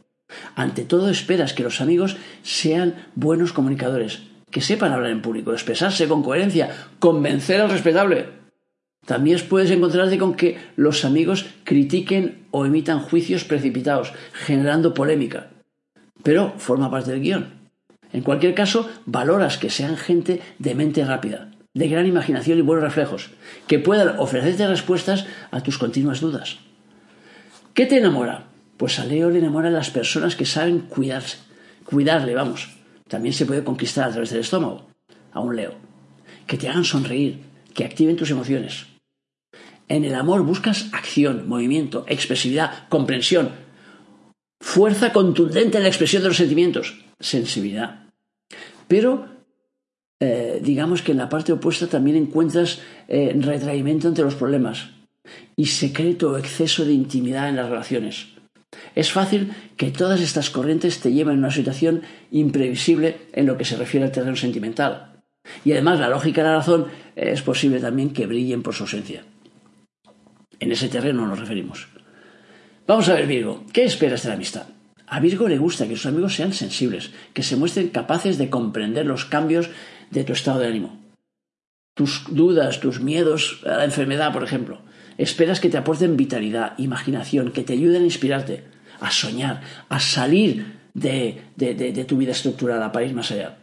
ante 0.55 0.83
todo 0.83 1.09
esperas 1.09 1.53
que 1.53 1.63
los 1.63 1.81
amigos 1.81 2.17
sean 2.41 2.95
buenos 3.15 3.53
comunicadores, 3.53 4.23
que 4.51 4.61
sepan 4.61 4.93
hablar 4.93 5.11
en 5.11 5.21
público, 5.21 5.51
expresarse 5.51 6.07
con 6.07 6.23
coherencia, 6.23 6.69
convencer 6.99 7.61
al 7.61 7.69
respetable. 7.69 8.27
También 9.05 9.39
puedes 9.49 9.71
encontrarte 9.71 10.17
con 10.17 10.35
que 10.35 10.57
los 10.75 11.03
amigos 11.03 11.45
critiquen 11.63 12.45
o 12.51 12.65
emitan 12.65 12.99
juicios 12.99 13.43
precipitados, 13.43 14.13
generando 14.31 14.93
polémica. 14.93 15.49
Pero 16.23 16.53
forma 16.57 16.89
parte 16.89 17.11
del 17.11 17.21
guion. 17.21 17.63
En 18.13 18.21
cualquier 18.21 18.53
caso, 18.53 18.89
valoras 19.05 19.57
que 19.57 19.69
sean 19.69 19.97
gente 19.97 20.39
de 20.59 20.75
mente 20.75 21.03
rápida, 21.03 21.49
de 21.73 21.87
gran 21.89 22.05
imaginación 22.05 22.59
y 22.59 22.61
buenos 22.61 22.83
reflejos, 22.83 23.31
que 23.67 23.79
puedan 23.79 24.19
ofrecerte 24.19 24.67
respuestas 24.67 25.25
a 25.51 25.61
tus 25.61 25.77
continuas 25.79 26.21
dudas. 26.21 26.59
¿Qué 27.73 27.87
te 27.87 27.97
enamora? 27.97 28.52
Pues 28.77 28.99
a 28.99 29.05
Leo 29.05 29.29
le 29.29 29.39
enamoran 29.39 29.73
las 29.73 29.89
personas 29.89 30.35
que 30.35 30.45
saben 30.45 30.79
cuidarse, 30.79 31.37
cuidarle, 31.85 32.33
vamos. 32.33 32.69
También 33.07 33.33
se 33.33 33.45
puede 33.45 33.63
conquistar 33.63 34.09
a 34.09 34.11
través 34.11 34.31
del 34.31 34.41
estómago, 34.41 34.87
a 35.31 35.39
un 35.39 35.55
Leo. 35.55 35.73
Que 36.47 36.57
te 36.57 36.67
hagan 36.67 36.83
sonreír, 36.83 37.39
que 37.73 37.85
activen 37.85 38.15
tus 38.15 38.31
emociones. 38.31 38.87
En 39.87 40.05
el 40.05 40.15
amor 40.15 40.43
buscas 40.43 40.89
acción, 40.93 41.47
movimiento, 41.47 42.05
expresividad, 42.07 42.87
comprensión, 42.89 43.51
fuerza 44.59 45.11
contundente 45.11 45.77
en 45.77 45.83
la 45.83 45.89
expresión 45.89 46.23
de 46.23 46.29
los 46.29 46.37
sentimientos, 46.37 47.03
sensibilidad. 47.19 48.07
Pero 48.87 49.27
eh, 50.19 50.61
digamos 50.63 51.01
que 51.01 51.11
en 51.11 51.17
la 51.17 51.29
parte 51.29 51.51
opuesta 51.51 51.87
también 51.87 52.15
encuentras 52.15 52.81
eh, 53.07 53.35
retraimiento 53.37 54.07
ante 54.07 54.21
los 54.21 54.35
problemas 54.35 54.89
y 55.55 55.65
secreto 55.65 56.31
o 56.31 56.37
exceso 56.37 56.85
de 56.85 56.93
intimidad 56.93 57.49
en 57.49 57.57
las 57.57 57.69
relaciones. 57.69 58.32
Es 58.95 59.11
fácil 59.11 59.53
que 59.77 59.91
todas 59.91 60.21
estas 60.21 60.49
corrientes 60.49 60.99
te 60.99 61.11
lleven 61.11 61.35
a 61.35 61.39
una 61.39 61.51
situación 61.51 62.01
imprevisible 62.31 63.17
en 63.33 63.45
lo 63.45 63.57
que 63.57 63.65
se 63.65 63.77
refiere 63.77 64.05
al 64.05 64.11
terreno 64.11 64.35
sentimental. 64.35 65.13
Y 65.65 65.71
además 65.71 65.99
la 65.99 66.09
lógica 66.09 66.41
y 66.41 66.43
la 66.43 66.55
razón 66.55 66.87
es 67.15 67.41
posible 67.41 67.79
también 67.79 68.13
que 68.13 68.27
brillen 68.27 68.63
por 68.63 68.73
su 68.73 68.83
ausencia. 68.83 69.23
En 70.59 70.71
ese 70.71 70.87
terreno 70.87 71.25
nos 71.27 71.39
referimos. 71.39 71.87
Vamos 72.87 73.09
a 73.09 73.15
ver, 73.15 73.27
Virgo, 73.27 73.65
¿qué 73.73 73.83
esperas 73.83 74.23
de 74.23 74.29
la 74.29 74.35
amistad? 74.35 74.67
A 75.07 75.19
Virgo 75.19 75.47
le 75.47 75.57
gusta 75.57 75.87
que 75.87 75.95
sus 75.95 76.05
amigos 76.05 76.35
sean 76.35 76.53
sensibles, 76.53 77.11
que 77.33 77.43
se 77.43 77.55
muestren 77.55 77.89
capaces 77.89 78.37
de 78.37 78.49
comprender 78.49 79.05
los 79.05 79.25
cambios 79.25 79.69
de 80.11 80.23
tu 80.23 80.33
estado 80.33 80.59
de 80.59 80.67
ánimo. 80.67 80.99
Tus 81.93 82.23
dudas, 82.29 82.79
tus 82.79 82.99
miedos 82.99 83.61
a 83.65 83.77
la 83.77 83.85
enfermedad, 83.85 84.33
por 84.33 84.43
ejemplo. 84.43 84.81
Esperas 85.17 85.59
que 85.59 85.69
te 85.69 85.77
aporten 85.77 86.17
vitalidad, 86.17 86.73
imaginación, 86.77 87.51
que 87.51 87.63
te 87.63 87.73
ayuden 87.73 88.01
a 88.01 88.05
inspirarte, 88.05 88.63
a 88.99 89.11
soñar, 89.11 89.61
a 89.89 89.99
salir 89.99 90.83
de, 90.93 91.41
de, 91.55 92.05
tu 92.05 92.17
vida 92.17 92.31
estructurada 92.31 92.91
para 92.91 93.05
ir 93.05 93.13
más 93.13 93.31
allá. 93.31 93.59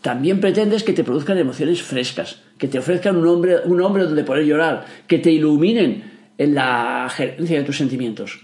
También 0.00 0.40
pretendes 0.40 0.82
que 0.82 0.92
te 0.92 1.04
produzcan 1.04 1.38
emociones 1.38 1.82
frescas, 1.82 2.42
que 2.58 2.68
te 2.68 2.78
ofrezcan 2.78 3.16
un 3.16 3.26
hombre, 3.26 3.60
un 3.64 3.80
hombre 3.80 4.04
donde 4.04 4.24
poder 4.24 4.44
llorar, 4.44 4.86
que 5.06 5.18
te 5.18 5.30
iluminen 5.30 6.10
en 6.38 6.54
la 6.54 7.08
gerencia 7.08 7.58
de 7.58 7.64
tus 7.64 7.76
sentimientos, 7.76 8.40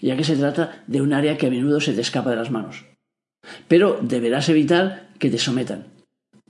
ya 0.00 0.16
que 0.16 0.24
se 0.24 0.36
trata 0.36 0.84
de 0.86 1.00
un 1.00 1.12
área 1.12 1.36
que 1.36 1.48
a 1.48 1.50
menudo 1.50 1.80
se 1.80 1.92
te 1.92 2.00
escapa 2.00 2.30
de 2.30 2.36
las 2.36 2.50
manos. 2.50 2.84
Pero 3.66 3.98
deberás 4.00 4.48
evitar 4.48 5.08
que 5.18 5.30
te 5.30 5.38
sometan, 5.38 5.86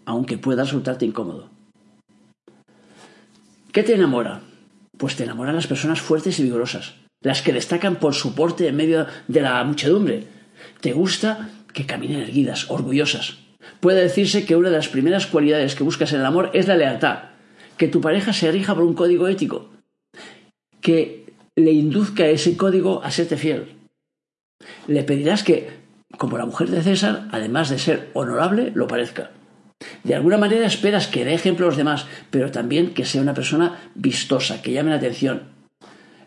aunque 0.05 0.37
pueda 0.37 0.65
resultarte 0.65 1.07
incómodo. 1.07 1.49
¿Qué 3.73 3.83
te 3.83 3.95
enamora? 3.95 4.43
Pues 5.03 5.17
te 5.17 5.25
enamoran 5.25 5.57
las 5.57 5.67
personas 5.67 6.01
fuertes 6.01 6.39
y 6.39 6.45
vigorosas, 6.45 6.95
las 7.23 7.43
que 7.43 7.53
destacan 7.53 7.97
por 7.97 8.15
su 8.15 8.37
porte 8.37 8.69
en 8.69 8.77
medio 8.77 9.09
de 9.27 9.41
la 9.41 9.65
muchedumbre. 9.65 10.29
Te 10.81 10.93
gusta 10.93 11.51
que 11.73 11.87
caminen 11.87 12.21
erguidas, 12.21 12.71
orgullosas. 12.71 13.39
Puede 13.81 14.01
decirse 14.01 14.45
que 14.45 14.55
una 14.55 14.71
de 14.71 14.77
las 14.77 14.87
primeras 14.87 15.27
cualidades 15.27 15.75
que 15.75 15.83
buscas 15.83 16.13
en 16.13 16.21
el 16.21 16.27
amor 16.27 16.53
es 16.55 16.69
la 16.69 16.77
lealtad, 16.77 17.31
que 17.77 17.89
tu 17.89 18.01
pareja 18.01 18.33
se 18.33 18.53
rija 18.53 18.77
por 18.77 18.85
un 18.85 18.95
código 18.95 19.27
ético, 19.27 19.71
que 20.81 21.35
le 21.57 21.73
induzca 21.73 22.29
ese 22.29 22.57
código 22.57 23.03
a 23.03 23.11
serte 23.11 23.37
fiel. 23.37 23.75
Le 24.87 25.03
pedirás 25.03 25.43
que, 25.43 25.69
como 26.17 26.39
la 26.39 26.47
mujer 26.47 26.71
de 26.71 26.81
César, 26.81 27.27
además 27.33 27.71
de 27.71 27.81
ser 27.81 28.11
honorable, 28.15 28.71
lo 28.73 28.87
parezca. 28.87 29.33
De 30.05 30.15
alguna 30.15 30.39
manera 30.39 30.67
esperas 30.67 31.07
que 31.07 31.25
dé 31.25 31.35
ejemplo 31.35 31.67
a 31.67 31.69
los 31.69 31.77
demás, 31.77 32.07
pero 32.31 32.51
también 32.51 32.95
que 32.95 33.05
sea 33.05 33.23
una 33.23 33.35
persona 33.35 33.79
vistosa, 33.95 34.63
que 34.63 34.73
llame 34.73 34.91
la 34.91 34.97
atención, 34.97 35.43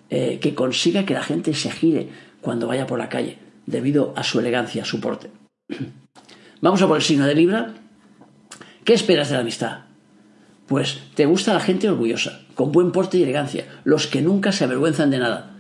eh, 0.10 0.40
que 0.40 0.56
consiga 0.56 1.06
que 1.06 1.14
la 1.14 1.24
gente 1.24 1.54
se 1.54 1.72
gire 1.72 2.10
cuando 2.42 2.68
vaya 2.68 2.88
por 2.88 3.00
la 3.00 3.10
calle, 3.10 3.38
debido 3.66 4.14
a 4.16 4.24
su 4.24 4.40
elegancia, 4.40 4.84
a 4.84 4.86
su 4.86 5.00
porte. 5.00 5.30
Vamos 6.62 6.82
a 6.82 6.88
por 6.88 6.98
el 6.98 7.04
signo 7.04 7.26
de 7.26 7.36
Libra. 7.36 7.74
¿Qué 8.84 8.94
esperas 8.94 9.30
de 9.30 9.36
la 9.36 9.42
amistad? 9.42 9.80
Pues 10.68 11.00
te 11.16 11.26
gusta 11.26 11.54
la 11.54 11.60
gente 11.60 11.90
orgullosa, 11.90 12.42
con 12.56 12.72
buen 12.72 12.92
porte 12.92 13.18
y 13.18 13.24
elegancia, 13.24 13.66
los 13.84 14.08
que 14.08 14.22
nunca 14.22 14.52
se 14.52 14.64
avergüenzan 14.64 15.12
de 15.12 15.20
nada. 15.20 15.52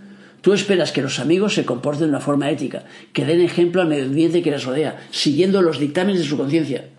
Tú 0.42 0.54
esperas 0.54 0.92
que 0.92 1.02
los 1.02 1.20
amigos 1.20 1.56
se 1.56 1.66
comporten 1.66 2.06
de 2.06 2.10
una 2.10 2.20
forma 2.20 2.50
ética, 2.52 2.84
que 3.14 3.26
den 3.26 3.42
ejemplo 3.42 3.82
al 3.82 3.88
medio 3.88 4.06
ambiente 4.06 4.44
que 4.44 4.52
les 4.52 4.64
rodea, 4.64 5.08
siguiendo 5.10 5.62
los 5.62 5.80
dictámenes 5.80 6.22
de 6.22 6.28
su 6.28 6.38
conciencia. 6.38 6.90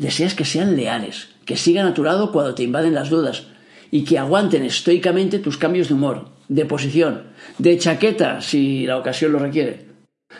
Deseas 0.00 0.32
que 0.32 0.46
sean 0.46 0.76
leales, 0.76 1.28
que 1.44 1.58
sigan 1.58 1.86
a 1.86 1.92
tu 1.92 2.02
lado 2.02 2.32
cuando 2.32 2.54
te 2.54 2.62
invaden 2.62 2.94
las 2.94 3.10
dudas 3.10 3.48
y 3.90 4.04
que 4.04 4.18
aguanten 4.18 4.64
estoicamente 4.64 5.38
tus 5.38 5.58
cambios 5.58 5.88
de 5.88 5.94
humor, 5.94 6.30
de 6.48 6.64
posición, 6.64 7.24
de 7.58 7.76
chaqueta 7.76 8.40
si 8.40 8.86
la 8.86 8.96
ocasión 8.96 9.30
lo 9.32 9.38
requiere. 9.38 9.88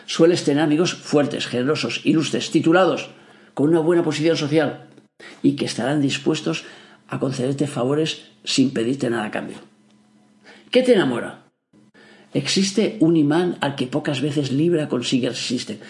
Sueles 0.07 0.43
tener 0.43 0.63
amigos 0.63 0.95
fuertes, 0.95 1.45
generosos, 1.45 2.01
ilustres, 2.05 2.49
titulados, 2.49 3.11
con 3.53 3.69
una 3.69 3.81
buena 3.81 4.01
posición 4.01 4.35
social 4.35 4.87
y 5.43 5.55
que 5.55 5.65
estarán 5.65 6.01
dispuestos 6.01 6.63
a 7.07 7.19
concederte 7.19 7.67
favores 7.67 8.31
sin 8.43 8.71
pedirte 8.71 9.11
nada 9.11 9.25
a 9.25 9.31
cambio. 9.31 9.57
¿Qué 10.71 10.81
te 10.81 10.93
enamora? 10.93 11.43
Existe 12.33 12.97
un 12.99 13.15
imán 13.15 13.59
al 13.61 13.75
que 13.75 13.85
pocas 13.85 14.21
veces 14.21 14.51
Libra 14.51 14.89
consigue 14.89 15.29
resistir 15.29 15.81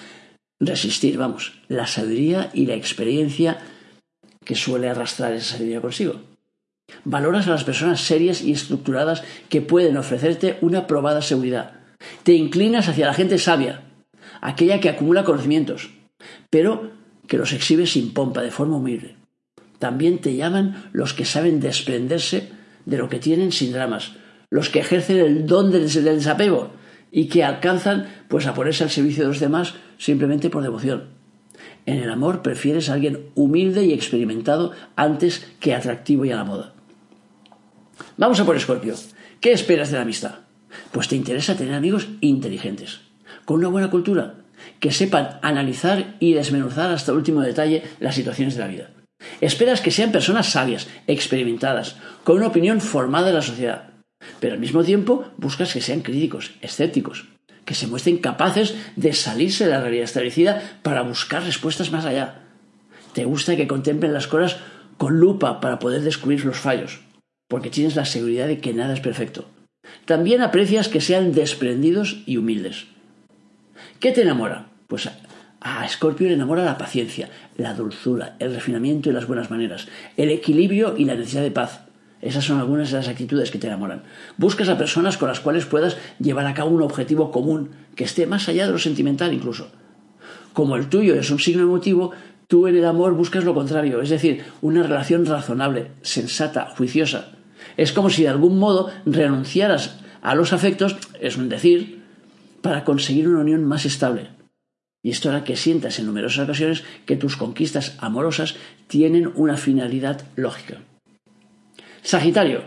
resistir, 0.61 1.17
vamos, 1.17 1.53
la 1.67 1.87
sabiduría 1.87 2.51
y 2.53 2.67
la 2.67 2.75
experiencia 2.75 3.57
que 4.45 4.55
suele 4.55 4.87
arrastrar 4.87 5.33
esa 5.33 5.53
sabiduría 5.53 5.81
consigo. 5.81 6.21
Valoras 7.03 7.47
a 7.47 7.51
las 7.51 7.63
personas 7.63 8.01
serias 8.01 8.41
y 8.41 8.51
estructuradas 8.51 9.23
que 9.49 9.61
pueden 9.61 9.97
ofrecerte 9.97 10.57
una 10.61 10.87
probada 10.87 11.21
seguridad. 11.21 11.81
Te 12.23 12.33
inclinas 12.33 12.87
hacia 12.87 13.07
la 13.07 13.13
gente 13.13 13.37
sabia, 13.37 13.81
aquella 14.41 14.79
que 14.79 14.89
acumula 14.89 15.23
conocimientos, 15.23 15.89
pero 16.49 16.91
que 17.27 17.37
los 17.37 17.53
exhibe 17.53 17.87
sin 17.87 18.13
pompa, 18.13 18.41
de 18.41 18.51
forma 18.51 18.77
humilde. 18.77 19.15
También 19.79 20.19
te 20.19 20.35
llaman 20.35 20.89
los 20.91 21.13
que 21.13 21.25
saben 21.25 21.59
desprenderse 21.59 22.49
de 22.85 22.97
lo 22.97 23.09
que 23.09 23.19
tienen 23.19 23.51
sin 23.51 23.71
dramas, 23.71 24.13
los 24.49 24.69
que 24.69 24.79
ejercen 24.79 25.17
el 25.17 25.47
don 25.47 25.71
del 25.71 25.91
desapego 25.91 26.71
y 27.11 27.27
que 27.27 27.43
alcanzan 27.43 28.07
pues 28.27 28.47
a 28.47 28.53
ponerse 28.53 28.83
al 28.83 28.89
servicio 28.89 29.23
de 29.23 29.29
los 29.29 29.39
demás 29.39 29.75
simplemente 29.97 30.49
por 30.49 30.63
devoción. 30.63 31.09
En 31.85 31.97
el 31.97 32.09
amor 32.09 32.41
prefieres 32.41 32.89
a 32.89 32.93
alguien 32.93 33.27
humilde 33.35 33.83
y 33.85 33.93
experimentado 33.93 34.71
antes 34.95 35.45
que 35.59 35.75
atractivo 35.75 36.25
y 36.25 36.31
a 36.31 36.37
la 36.37 36.43
moda. 36.43 36.73
Vamos 38.17 38.39
a 38.39 38.45
por 38.45 38.55
Escorpio. 38.55 38.95
¿Qué 39.39 39.51
esperas 39.51 39.91
de 39.91 39.97
la 39.97 40.03
amistad? 40.03 40.35
Pues 40.91 41.07
te 41.07 41.15
interesa 41.15 41.57
tener 41.57 41.73
amigos 41.73 42.07
inteligentes, 42.21 43.01
con 43.45 43.57
una 43.57 43.67
buena 43.67 43.89
cultura, 43.89 44.35
que 44.79 44.91
sepan 44.91 45.39
analizar 45.41 46.15
y 46.19 46.33
desmenuzar 46.33 46.91
hasta 46.91 47.11
el 47.11 47.17
último 47.17 47.41
detalle 47.41 47.83
las 47.99 48.15
situaciones 48.15 48.55
de 48.55 48.61
la 48.61 48.67
vida. 48.67 48.91
Esperas 49.39 49.81
que 49.81 49.91
sean 49.91 50.11
personas 50.11 50.49
sabias, 50.49 50.87
experimentadas, 51.07 51.97
con 52.23 52.37
una 52.37 52.47
opinión 52.47 52.81
formada 52.81 53.27
de 53.27 53.33
la 53.33 53.41
sociedad, 53.41 53.90
pero 54.39 54.53
al 54.53 54.59
mismo 54.59 54.83
tiempo 54.83 55.25
buscas 55.37 55.73
que 55.73 55.81
sean 55.81 56.01
críticos, 56.01 56.51
escépticos, 56.61 57.25
que 57.65 57.75
se 57.75 57.87
muestren 57.87 58.17
capaces 58.17 58.75
de 58.95 59.13
salirse 59.13 59.65
de 59.65 59.71
la 59.71 59.81
realidad 59.81 60.05
establecida 60.05 60.79
para 60.83 61.03
buscar 61.03 61.43
respuestas 61.43 61.91
más 61.91 62.05
allá. 62.05 62.41
Te 63.13 63.25
gusta 63.25 63.55
que 63.55 63.67
contemplen 63.67 64.13
las 64.13 64.27
cosas 64.27 64.57
con 64.97 65.19
lupa 65.19 65.59
para 65.59 65.79
poder 65.79 66.01
descubrir 66.01 66.45
los 66.45 66.57
fallos, 66.57 67.01
porque 67.47 67.69
tienes 67.69 67.95
la 67.95 68.05
seguridad 68.05 68.47
de 68.47 68.59
que 68.59 68.73
nada 68.73 68.93
es 68.93 68.99
perfecto. 68.99 69.45
También 70.05 70.41
aprecias 70.41 70.87
que 70.87 71.01
sean 71.01 71.33
desprendidos 71.33 72.23
y 72.25 72.37
humildes. 72.37 72.85
¿Qué 73.99 74.11
te 74.11 74.21
enamora? 74.21 74.67
Pues 74.87 75.09
a 75.59 75.87
Scorpio 75.87 76.27
le 76.27 76.33
enamora 76.33 76.65
la 76.65 76.77
paciencia, 76.77 77.29
la 77.55 77.73
dulzura, 77.73 78.35
el 78.39 78.53
refinamiento 78.53 79.09
y 79.09 79.13
las 79.13 79.27
buenas 79.27 79.51
maneras, 79.51 79.87
el 80.17 80.31
equilibrio 80.31 80.95
y 80.97 81.05
la 81.05 81.15
necesidad 81.15 81.43
de 81.43 81.51
paz. 81.51 81.81
Esas 82.21 82.45
son 82.45 82.59
algunas 82.59 82.91
de 82.91 82.97
las 82.97 83.07
actitudes 83.07 83.49
que 83.49 83.57
te 83.57 83.67
enamoran. 83.67 84.03
Buscas 84.37 84.69
a 84.69 84.77
personas 84.77 85.17
con 85.17 85.27
las 85.27 85.39
cuales 85.39 85.65
puedas 85.65 85.97
llevar 86.19 86.45
a 86.45 86.53
cabo 86.53 86.69
un 86.69 86.83
objetivo 86.83 87.31
común, 87.31 87.71
que 87.95 88.03
esté 88.03 88.27
más 88.27 88.47
allá 88.47 88.67
de 88.67 88.73
lo 88.73 88.79
sentimental 88.79 89.33
incluso. 89.33 89.69
Como 90.53 90.75
el 90.75 90.87
tuyo 90.87 91.15
es 91.15 91.31
un 91.31 91.39
signo 91.39 91.63
emotivo, 91.63 92.11
tú 92.47 92.67
en 92.67 92.75
el 92.75 92.85
amor 92.85 93.13
buscas 93.13 93.43
lo 93.43 93.55
contrario, 93.55 94.01
es 94.01 94.09
decir, 94.09 94.43
una 94.61 94.83
relación 94.83 95.25
razonable, 95.25 95.91
sensata, 96.01 96.73
juiciosa. 96.77 97.31
Es 97.77 97.91
como 97.91 98.09
si 98.09 98.23
de 98.23 98.29
algún 98.29 98.59
modo 98.59 98.91
renunciaras 99.05 99.99
a 100.21 100.35
los 100.35 100.53
afectos, 100.53 100.97
es 101.19 101.37
un 101.37 101.49
decir, 101.49 102.03
para 102.61 102.83
conseguir 102.83 103.27
una 103.27 103.39
unión 103.39 103.63
más 103.63 103.85
estable. 103.85 104.29
Y 105.03 105.09
esto 105.09 105.29
hará 105.29 105.43
que 105.43 105.55
sientas 105.55 105.97
en 105.97 106.05
numerosas 106.05 106.43
ocasiones 106.43 106.83
que 107.05 107.15
tus 107.15 107.35
conquistas 107.35 107.95
amorosas 107.97 108.55
tienen 108.87 109.31
una 109.35 109.57
finalidad 109.57 110.21
lógica. 110.35 110.81
Sagitario, 112.03 112.63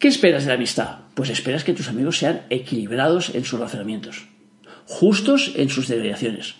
¿qué 0.00 0.08
esperas 0.08 0.42
de 0.42 0.48
la 0.48 0.54
amistad? 0.54 0.98
Pues 1.14 1.30
esperas 1.30 1.62
que 1.62 1.74
tus 1.74 1.88
amigos 1.88 2.18
sean 2.18 2.42
equilibrados 2.50 3.34
en 3.36 3.44
sus 3.44 3.60
razonamientos, 3.60 4.26
justos 4.84 5.52
en 5.54 5.68
sus 5.68 5.86
deliberaciones, 5.86 6.56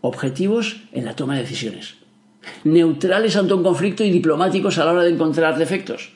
objetivos 0.00 0.76
en 0.92 1.04
la 1.04 1.16
toma 1.16 1.34
de 1.36 1.42
decisiones. 1.42 1.96
neutrales 2.64 3.36
ante 3.36 3.52
un 3.52 3.62
conflicto 3.62 4.04
y 4.04 4.10
diplomáticos 4.10 4.78
a 4.78 4.86
la 4.86 4.92
hora 4.92 5.02
de 5.02 5.10
encontrar 5.10 5.58
defectos. 5.58 6.12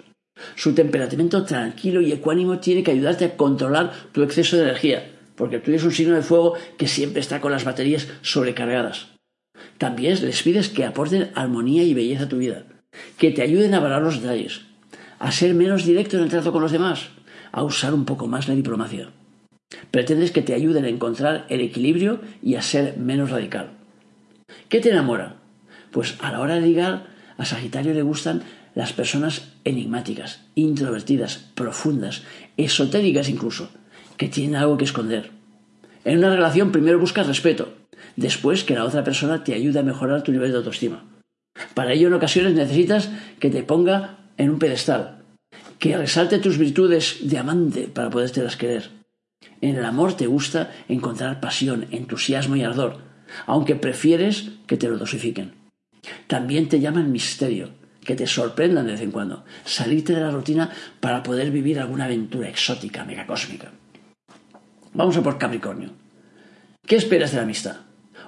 Su 0.57 0.75
temperamento 0.75 1.45
tranquilo 1.45 2.01
y 2.01 2.11
ecuánimo 2.11 2.59
tiene 2.59 2.83
que 2.83 2.93
ayudarte 2.93 3.27
a 3.27 3.37
controlar 3.37 3.93
tu 4.13 4.23
exceso 4.23 4.57
de 4.57 4.63
energía, 4.63 5.11
porque 5.37 5.59
tú 5.59 5.71
eres 5.71 5.85
un 5.85 5.93
signo 5.93 6.15
de 6.15 6.23
fuego 6.23 6.55
que 6.79 6.89
siempre 6.89 7.21
está 7.21 7.43
con 7.43 7.53
las 7.53 7.65
baterías 7.65 8.09
sobrecargadas. 8.23 9.09
También 9.77 10.25
les 10.25 10.43
pides 10.43 10.71
que 10.71 10.87
aporten 10.87 11.31
armonía 11.35 11.83
y 11.83 11.93
belleza 11.93 12.25
a 12.25 12.29
tu 12.29 12.39
vida, 12.39 12.65
que 13.19 13.31
te 13.31 13.43
ayuden 13.43 13.75
a 13.75 13.81
valorar 13.81 14.03
los 14.03 14.23
detalles, 14.23 14.63
a 15.23 15.31
ser 15.31 15.55
menos 15.55 15.85
directo 15.85 16.17
en 16.17 16.25
el 16.25 16.31
trato 16.31 16.51
con 16.51 16.63
los 16.63 16.73
demás, 16.73 17.11
a 17.53 17.63
usar 17.63 17.95
un 17.95 18.05
poco 18.05 18.27
más 18.27 18.49
la 18.49 18.57
diplomacia. 18.57 19.11
Pretendes 19.93 20.33
que 20.33 20.43
te 20.43 20.53
ayuden 20.53 20.85
a 20.85 20.89
encontrar 20.89 21.47
el 21.49 21.61
equilibrio 21.61 22.21
y 22.43 22.57
a 22.57 22.63
ser 22.63 22.97
menos 22.97 23.31
radical. 23.31 23.71
¿Qué 24.69 24.81
te 24.81 24.91
enamora? 24.91 25.37
Pues 25.93 26.17
a 26.21 26.33
la 26.33 26.41
hora 26.41 26.57
de 26.57 26.63
ligar, 26.63 27.07
a 27.39 27.45
Sagitario 27.45 27.95
le 27.95 28.03
gustan 28.03 28.43
las 28.75 28.93
personas 28.93 29.53
enigmáticas, 29.63 30.41
introvertidas, 30.57 31.37
profundas, 31.55 32.25
esotéricas 32.57 33.29
incluso, 33.29 33.71
que 34.17 34.29
tienen 34.29 34.57
algo 34.57 34.77
que 34.77 34.87
esconder. 34.87 35.31
En 36.05 36.19
una 36.19 36.35
relación 36.35 36.73
primero 36.73 36.99
buscas 36.99 37.29
respeto, 37.29 37.73
después 38.17 38.65
que 38.65 38.75
la 38.75 38.85
otra 38.85 39.05
persona 39.05 39.45
te 39.45 39.55
ayude 39.55 39.79
a 39.79 39.85
mejorar 39.85 40.23
tu 40.23 40.33
nivel 40.33 40.51
de 40.51 40.57
autoestima. 40.57 41.05
Para 41.75 41.93
ello 41.93 42.09
en 42.09 42.15
ocasiones 42.15 42.55
necesitas 42.55 43.09
que 43.39 43.51
te 43.51 43.63
ponga 43.63 44.19
en 44.37 44.51
un 44.51 44.59
pedestal, 44.59 45.23
que 45.79 45.97
resalte 45.97 46.39
tus 46.39 46.59
virtudes 46.59 47.19
de 47.23 47.39
amante 47.39 47.89
para 47.89 48.11
podértelas 48.11 48.57
querer. 48.57 48.91
En 49.61 49.77
el 49.77 49.85
amor 49.85 50.15
te 50.15 50.27
gusta 50.27 50.71
encontrar 50.89 51.41
pasión, 51.41 51.87
entusiasmo 51.91 52.57
y 52.57 52.63
ardor, 52.63 52.99
aunque 53.47 53.75
prefieres 53.75 54.51
que 54.67 54.77
te 54.77 54.89
lo 54.89 54.99
dosifiquen. 54.99 55.55
También 56.27 56.69
te 56.69 56.81
llaman 56.81 57.13
misterio, 57.13 57.71
que 58.05 58.17
te 58.17 58.27
sorprendan 58.27 58.87
de 58.87 58.93
vez 58.93 59.01
en 59.01 59.11
cuando, 59.11 59.45
salirte 59.65 60.15
de 60.15 60.21
la 60.21 60.31
rutina 60.31 60.71
para 61.01 61.23
poder 61.23 61.51
vivir 61.51 61.79
alguna 61.79 62.05
aventura 62.05 62.49
exótica, 62.49 63.05
megacósmica. 63.05 63.73
Vamos 64.95 65.17
a 65.17 65.23
por 65.23 65.39
Capricornio. 65.39 65.91
¿Qué 66.87 66.97
esperas 66.97 67.31
de 67.31 67.39
la 67.39 67.45
amistad? 67.45 67.77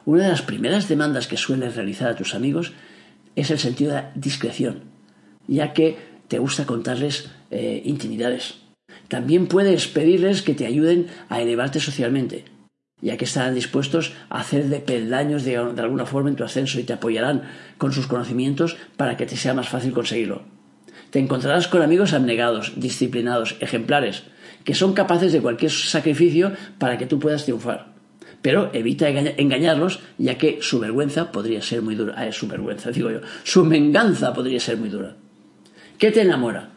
Una 0.04 0.24
de 0.24 0.30
las 0.30 0.42
primeras 0.42 0.88
demandas 0.88 1.26
que 1.26 1.36
sueles 1.36 1.76
realizar 1.76 2.10
a 2.10 2.16
tus 2.16 2.34
amigos 2.34 2.72
es 3.36 3.50
el 3.50 3.58
sentido 3.58 3.94
de 3.94 4.04
discreción, 4.14 4.93
ya 5.48 5.72
que 5.72 5.96
te 6.28 6.38
gusta 6.38 6.66
contarles 6.66 7.30
eh, 7.50 7.82
intimidades. 7.84 8.56
También 9.08 9.46
puedes 9.46 9.86
pedirles 9.86 10.42
que 10.42 10.54
te 10.54 10.66
ayuden 10.66 11.06
a 11.28 11.40
elevarte 11.40 11.80
socialmente, 11.80 12.44
ya 13.00 13.16
que 13.16 13.26
estarán 13.26 13.54
dispuestos 13.54 14.14
a 14.30 14.40
hacer 14.40 14.68
de 14.68 14.80
peldaños 14.80 15.44
de, 15.44 15.56
alguna 15.56 16.06
forma 16.06 16.30
en 16.30 16.36
tu 16.36 16.44
ascenso 16.44 16.80
y 16.80 16.84
te 16.84 16.94
apoyarán 16.94 17.42
con 17.78 17.92
sus 17.92 18.06
conocimientos 18.06 18.76
para 18.96 19.16
que 19.16 19.26
te 19.26 19.36
sea 19.36 19.54
más 19.54 19.68
fácil 19.68 19.92
conseguirlo. 19.92 20.42
Te 21.10 21.18
encontrarás 21.18 21.68
con 21.68 21.82
amigos 21.82 22.12
abnegados, 22.12 22.72
disciplinados, 22.76 23.56
ejemplares, 23.60 24.24
que 24.64 24.74
son 24.74 24.94
capaces 24.94 25.32
de 25.32 25.40
cualquier 25.40 25.70
sacrificio 25.70 26.52
para 26.78 26.98
que 26.98 27.06
tú 27.06 27.18
puedas 27.18 27.44
triunfar. 27.44 27.94
Pero 28.42 28.70
evita 28.74 29.08
engañarlos, 29.08 30.00
ya 30.18 30.36
que 30.36 30.58
su 30.60 30.80
vergüenza 30.80 31.30
podría 31.30 31.62
ser 31.62 31.82
muy 31.82 31.94
dura. 31.94 32.14
Ah, 32.16 32.32
su 32.32 32.48
vergüenza, 32.48 32.90
digo 32.92 33.10
yo. 33.10 33.20
Su 33.42 33.66
venganza 33.66 34.34
podría 34.34 34.60
ser 34.60 34.76
muy 34.76 34.88
dura. 34.88 35.16
¿Qué 35.98 36.10
te 36.10 36.22
enamora? 36.22 36.70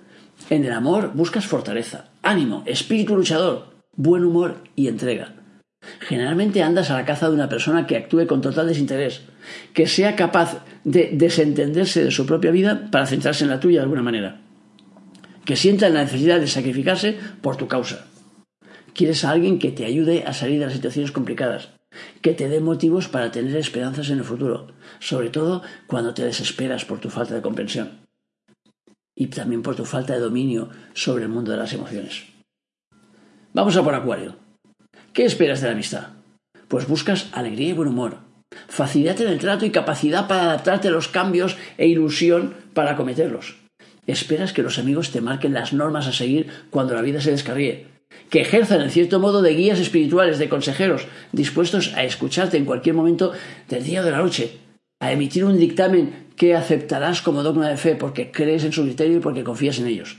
En 0.51 0.63
el 0.63 0.71
amor 0.71 1.12
buscas 1.15 1.47
fortaleza, 1.47 2.09
ánimo, 2.21 2.62
espíritu 2.67 3.15
luchador, 3.15 3.74
buen 3.95 4.24
humor 4.24 4.63
y 4.75 4.88
entrega. 4.88 5.33
Generalmente 6.01 6.62
andas 6.62 6.91
a 6.91 6.93
la 6.93 7.05
caza 7.05 7.27
de 7.27 7.33
una 7.33 7.50
persona 7.50 7.88
que 7.88 7.97
actúe 7.97 8.27
con 8.27 8.41
total 8.41 8.67
desinterés, 8.67 9.21
que 9.74 9.88
sea 9.88 10.15
capaz 10.15 10.63
de 10.83 11.09
desentenderse 11.13 12.03
de 12.03 12.12
su 12.12 12.27
propia 12.27 12.51
vida 12.51 12.89
para 12.91 13.07
centrarse 13.07 13.43
en 13.43 13.50
la 13.50 13.59
tuya 13.59 13.79
de 13.79 13.83
alguna 13.83 14.03
manera, 14.03 14.39
que 15.45 15.55
sienta 15.55 15.89
la 15.89 16.03
necesidad 16.03 16.39
de 16.39 16.47
sacrificarse 16.47 17.17
por 17.41 17.57
tu 17.57 17.67
causa. 17.67 18.05
Quieres 18.93 19.25
a 19.25 19.31
alguien 19.31 19.57
que 19.57 19.71
te 19.71 19.86
ayude 19.86 20.25
a 20.27 20.33
salir 20.33 20.59
de 20.59 20.65
las 20.65 20.75
situaciones 20.75 21.12
complicadas, 21.12 21.69
que 22.21 22.33
te 22.33 22.50
dé 22.50 22.59
motivos 22.59 23.07
para 23.07 23.31
tener 23.31 23.56
esperanzas 23.56 24.12
en 24.12 24.19
el 24.19 24.23
futuro, 24.23 24.67
sobre 24.99 25.32
todo 25.32 25.63
cuando 25.88 26.13
te 26.13 26.23
desesperas 26.23 26.86
por 26.86 26.99
tu 26.99 27.10
falta 27.10 27.34
de 27.34 27.41
comprensión 27.41 28.07
y 29.17 29.27
también 29.27 29.63
por 29.63 29.75
tu 29.75 29.84
falta 29.84 30.13
de 30.13 30.19
dominio 30.19 30.69
sobre 30.93 31.23
el 31.23 31.30
mundo 31.30 31.51
de 31.51 31.58
las 31.58 31.73
emociones. 31.73 32.23
Vamos 33.51 33.75
a 33.75 33.84
por 33.84 33.95
Acuario. 33.95 34.36
¿Qué 35.12 35.25
esperas 35.25 35.60
de 35.60 35.67
la 35.67 35.73
amistad? 35.73 36.10
Pues 36.67 36.88
buscas 36.88 37.27
alegría 37.32 37.69
y 37.69 37.73
buen 37.73 37.89
humor, 37.89 38.19
facilidad 38.67 39.19
en 39.19 39.30
el 39.30 39.39
trato 39.39 39.65
y 39.65 39.71
capacidad 39.71 40.27
para 40.27 40.43
adaptarte 40.43 40.89
a 40.89 40.91
los 40.91 41.08
cambios 41.08 41.58
e 41.80 41.88
ilusión 41.88 42.53
para 42.75 42.91
acometerlos. 42.91 43.58
Esperas 44.06 44.53
que 44.53 44.62
los 44.62 44.77
amigos 44.77 45.12
te 45.12 45.19
marquen 45.19 45.53
las 45.53 45.73
normas 45.73 46.06
a 46.06 46.13
seguir 46.13 46.47
cuando 46.69 46.93
la 46.93 47.01
vida 47.01 47.19
se 47.19 47.32
descarríe, 47.32 47.88
que 48.30 48.41
ejerzan 48.41 48.82
en 48.82 48.91
cierto 48.91 49.19
modo 49.19 49.41
de 49.41 49.56
guías 49.56 49.80
espirituales, 49.80 50.38
de 50.38 50.47
consejeros, 50.47 51.08
dispuestos 51.32 51.93
a 51.95 52.03
escucharte 52.03 52.58
en 52.58 52.65
cualquier 52.65 52.93
momento 52.93 53.34
del 53.67 53.84
día 53.84 54.01
o 54.01 54.06
de 54.06 54.12
la 54.12 54.19
noche, 54.19 54.60
a 54.99 55.12
emitir 55.12 55.43
un 55.43 55.58
dictamen 55.58 56.27
que 56.38 56.56
aceptarás 56.56 57.21
como 57.21 57.43
dogma 57.43 57.67
de 57.67 57.78
fe 57.78 57.95
porque 57.95 58.32
crees 58.32 58.63
en 58.63 58.71
su 58.71 58.84
criterio 58.84 59.17
y 59.17 59.19
porque 59.19 59.43
confías 59.43 59.80
en 59.80 59.88
ellos. 59.88 60.17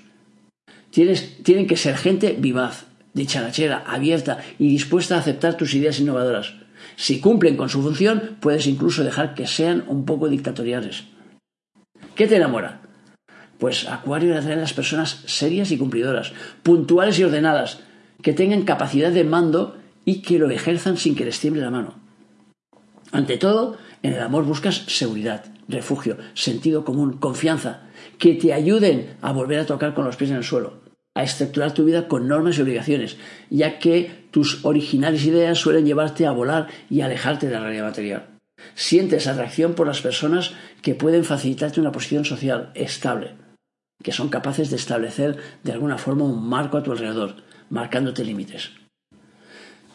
tienen 0.91 1.67
que 1.67 1.77
ser 1.77 1.97
gente 1.97 2.37
vivaz, 2.39 2.87
dicharachera, 3.15 3.85
abierta 3.87 4.39
y 4.59 4.69
dispuesta 4.69 5.15
a 5.15 5.21
aceptar 5.21 5.57
tus 5.57 5.75
ideas 5.75 6.01
innovadoras. 6.01 6.55
Si 6.97 7.21
cumplen 7.21 7.57
con 7.57 7.69
su 7.69 7.83
función, 7.83 8.37
puedes 8.41 8.67
incluso 8.67 9.05
dejar 9.05 9.35
que 9.35 9.47
sean 9.47 9.85
un 9.87 10.05
poco 10.05 10.29
dictatoriales. 10.29 11.05
¿Qué 12.17 12.27
te 12.27 12.37
enamora? 12.37 12.83
Pues 13.59 13.89
Acuario 13.89 14.31
le 14.31 14.39
atraen 14.39 14.61
las 14.61 14.73
personas 14.73 15.23
serias 15.27 15.71
y 15.71 15.79
cumplidoras, 15.79 16.33
puntuales 16.65 17.19
y 17.19 17.25
ordenadas, 17.25 17.81
que 18.23 18.33
tengan 18.33 18.63
capacidad 18.63 19.13
de 19.13 19.25
mando 19.25 19.77
y 20.05 20.23
que 20.23 20.39
lo 20.39 20.51
ejerzan 20.51 20.97
sin 20.97 21.15
que 21.15 21.25
les 21.25 21.39
tiemble 21.39 21.63
la 21.63 21.71
mano. 21.71 21.95
Ante 23.13 23.37
todo, 23.37 23.79
en 24.03 24.15
el 24.15 24.21
amor 24.21 24.45
buscas 24.45 24.85
seguridad, 24.87 25.45
refugio, 25.69 26.17
sentido 26.35 26.85
común, 26.85 27.19
confianza, 27.19 27.83
que 28.19 28.35
te 28.35 28.53
ayuden 28.53 29.17
a 29.21 29.33
volver 29.33 29.61
a 29.61 29.67
tocar 29.67 29.95
con 29.95 30.05
los 30.05 30.17
pies 30.17 30.31
en 30.31 30.37
el 30.37 30.45
suelo, 30.45 30.81
a 31.15 31.23
estructurar 31.23 31.73
tu 31.73 31.85
vida 31.85 32.09
con 32.09 32.27
normas 32.27 32.59
y 32.59 32.63
obligaciones, 32.63 33.17
ya 33.51 33.79
que 33.79 34.27
tus 34.31 34.65
originales 34.65 35.25
ideas 35.25 35.59
suelen 35.59 35.87
llevarte 35.87 36.27
a 36.27 36.33
volar 36.33 36.69
y 36.91 37.03
alejarte 37.03 37.47
de 37.47 37.53
la 37.53 37.61
realidad 37.61 37.87
material. 37.87 38.27
Sientes 38.75 39.27
atracción 39.27 39.75
por 39.75 39.87
las 39.87 40.01
personas 40.01 40.53
que 40.83 40.95
pueden 40.95 41.25
facilitarte 41.25 41.81
una 41.81 41.93
posición 41.93 42.25
social 42.25 42.73
estable, 42.75 43.35
que 44.03 44.13
son 44.13 44.29
capaces 44.29 44.71
de 44.71 44.77
establecer 44.77 45.37
de 45.63 45.73
alguna 45.73 45.99
forma 45.99 46.25
un 46.25 46.49
marco 46.49 46.77
a 46.77 46.83
tu 46.83 46.93
alrededor, 46.93 47.37
marcándote 47.71 48.25
límites. 48.25 48.71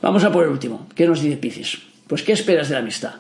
Vamos 0.02 0.24
a 0.24 0.32
por 0.32 0.44
el 0.44 0.50
último. 0.50 0.88
¿Qué 0.96 1.08
nos 1.08 1.22
dice 1.22 1.38
Piscis? 1.38 1.82
Pues 2.08 2.24
¿qué 2.24 2.34
esperas 2.34 2.68
de 2.68 2.76
la 2.76 2.82
amistad? 2.82 3.16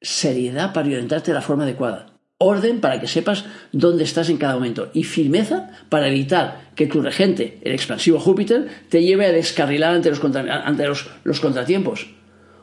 Seriedad 0.00 0.72
para 0.72 0.86
orientarte 0.86 1.30
de 1.30 1.34
la 1.34 1.42
forma 1.42 1.64
adecuada. 1.64 2.06
Orden 2.38 2.80
para 2.80 3.00
que 3.00 3.06
sepas 3.06 3.44
dónde 3.70 4.04
estás 4.04 4.30
en 4.30 4.38
cada 4.38 4.54
momento. 4.54 4.90
Y 4.94 5.04
firmeza 5.04 5.70
para 5.88 6.08
evitar 6.08 6.70
que 6.74 6.86
tu 6.86 7.02
regente, 7.02 7.58
el 7.62 7.72
expansivo 7.72 8.18
Júpiter, 8.18 8.68
te 8.88 9.02
lleve 9.02 9.26
a 9.26 9.32
descarrilar 9.32 9.94
ante 9.94 10.08
los, 10.08 10.24
ante 10.24 10.86
los 11.24 11.40
contratiempos. 11.40 12.08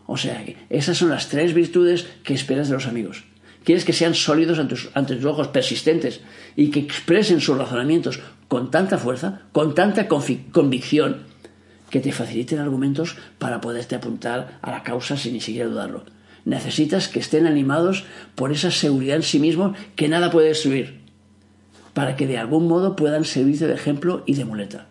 O 0.07 0.17
sea, 0.17 0.43
esas 0.69 0.97
son 0.97 1.09
las 1.09 1.29
tres 1.29 1.53
virtudes 1.53 2.07
que 2.23 2.33
esperas 2.33 2.69
de 2.69 2.73
los 2.73 2.87
amigos. 2.87 3.25
Quieres 3.63 3.83
que 3.83 3.91
sean 3.91 4.15
sólidos 4.15 4.59
ante 4.93 5.15
tus, 5.15 5.25
ojos, 5.25 5.49
persistentes, 5.49 6.21
y 6.55 6.71
que 6.71 6.79
expresen 6.79 7.41
sus 7.41 7.57
razonamientos 7.57 8.21
con 8.47 8.71
tanta 8.71 8.97
fuerza, 8.97 9.41
con 9.51 9.75
tanta 9.75 10.07
convicción, 10.07 11.23
que 11.89 11.99
te 11.99 12.13
faciliten 12.13 12.59
argumentos 12.59 13.17
para 13.37 13.59
poderte 13.59 13.95
apuntar 13.95 14.57
a 14.61 14.71
la 14.71 14.83
causa 14.83 15.17
sin 15.17 15.33
ni 15.33 15.41
siquiera 15.41 15.67
dudarlo. 15.67 16.05
Necesitas 16.47 17.09
que 17.11 17.19
estén 17.19 17.45
animados 17.45 18.05
por 18.35 18.53
esa 18.55 18.71
seguridad 18.71 19.17
en 19.17 19.23
sí 19.23 19.37
mismos 19.37 19.75
que 19.97 20.07
nada 20.07 20.31
puede 20.31 20.47
destruir, 20.47 21.01
para 21.93 22.15
que 22.15 22.25
de 22.25 22.37
algún 22.37 22.69
modo 22.69 22.95
puedan 22.95 23.25
servirte 23.25 23.67
de 23.67 23.75
ejemplo 23.75 24.23
y 24.25 24.35
de 24.35 24.45
muleta. 24.45 24.87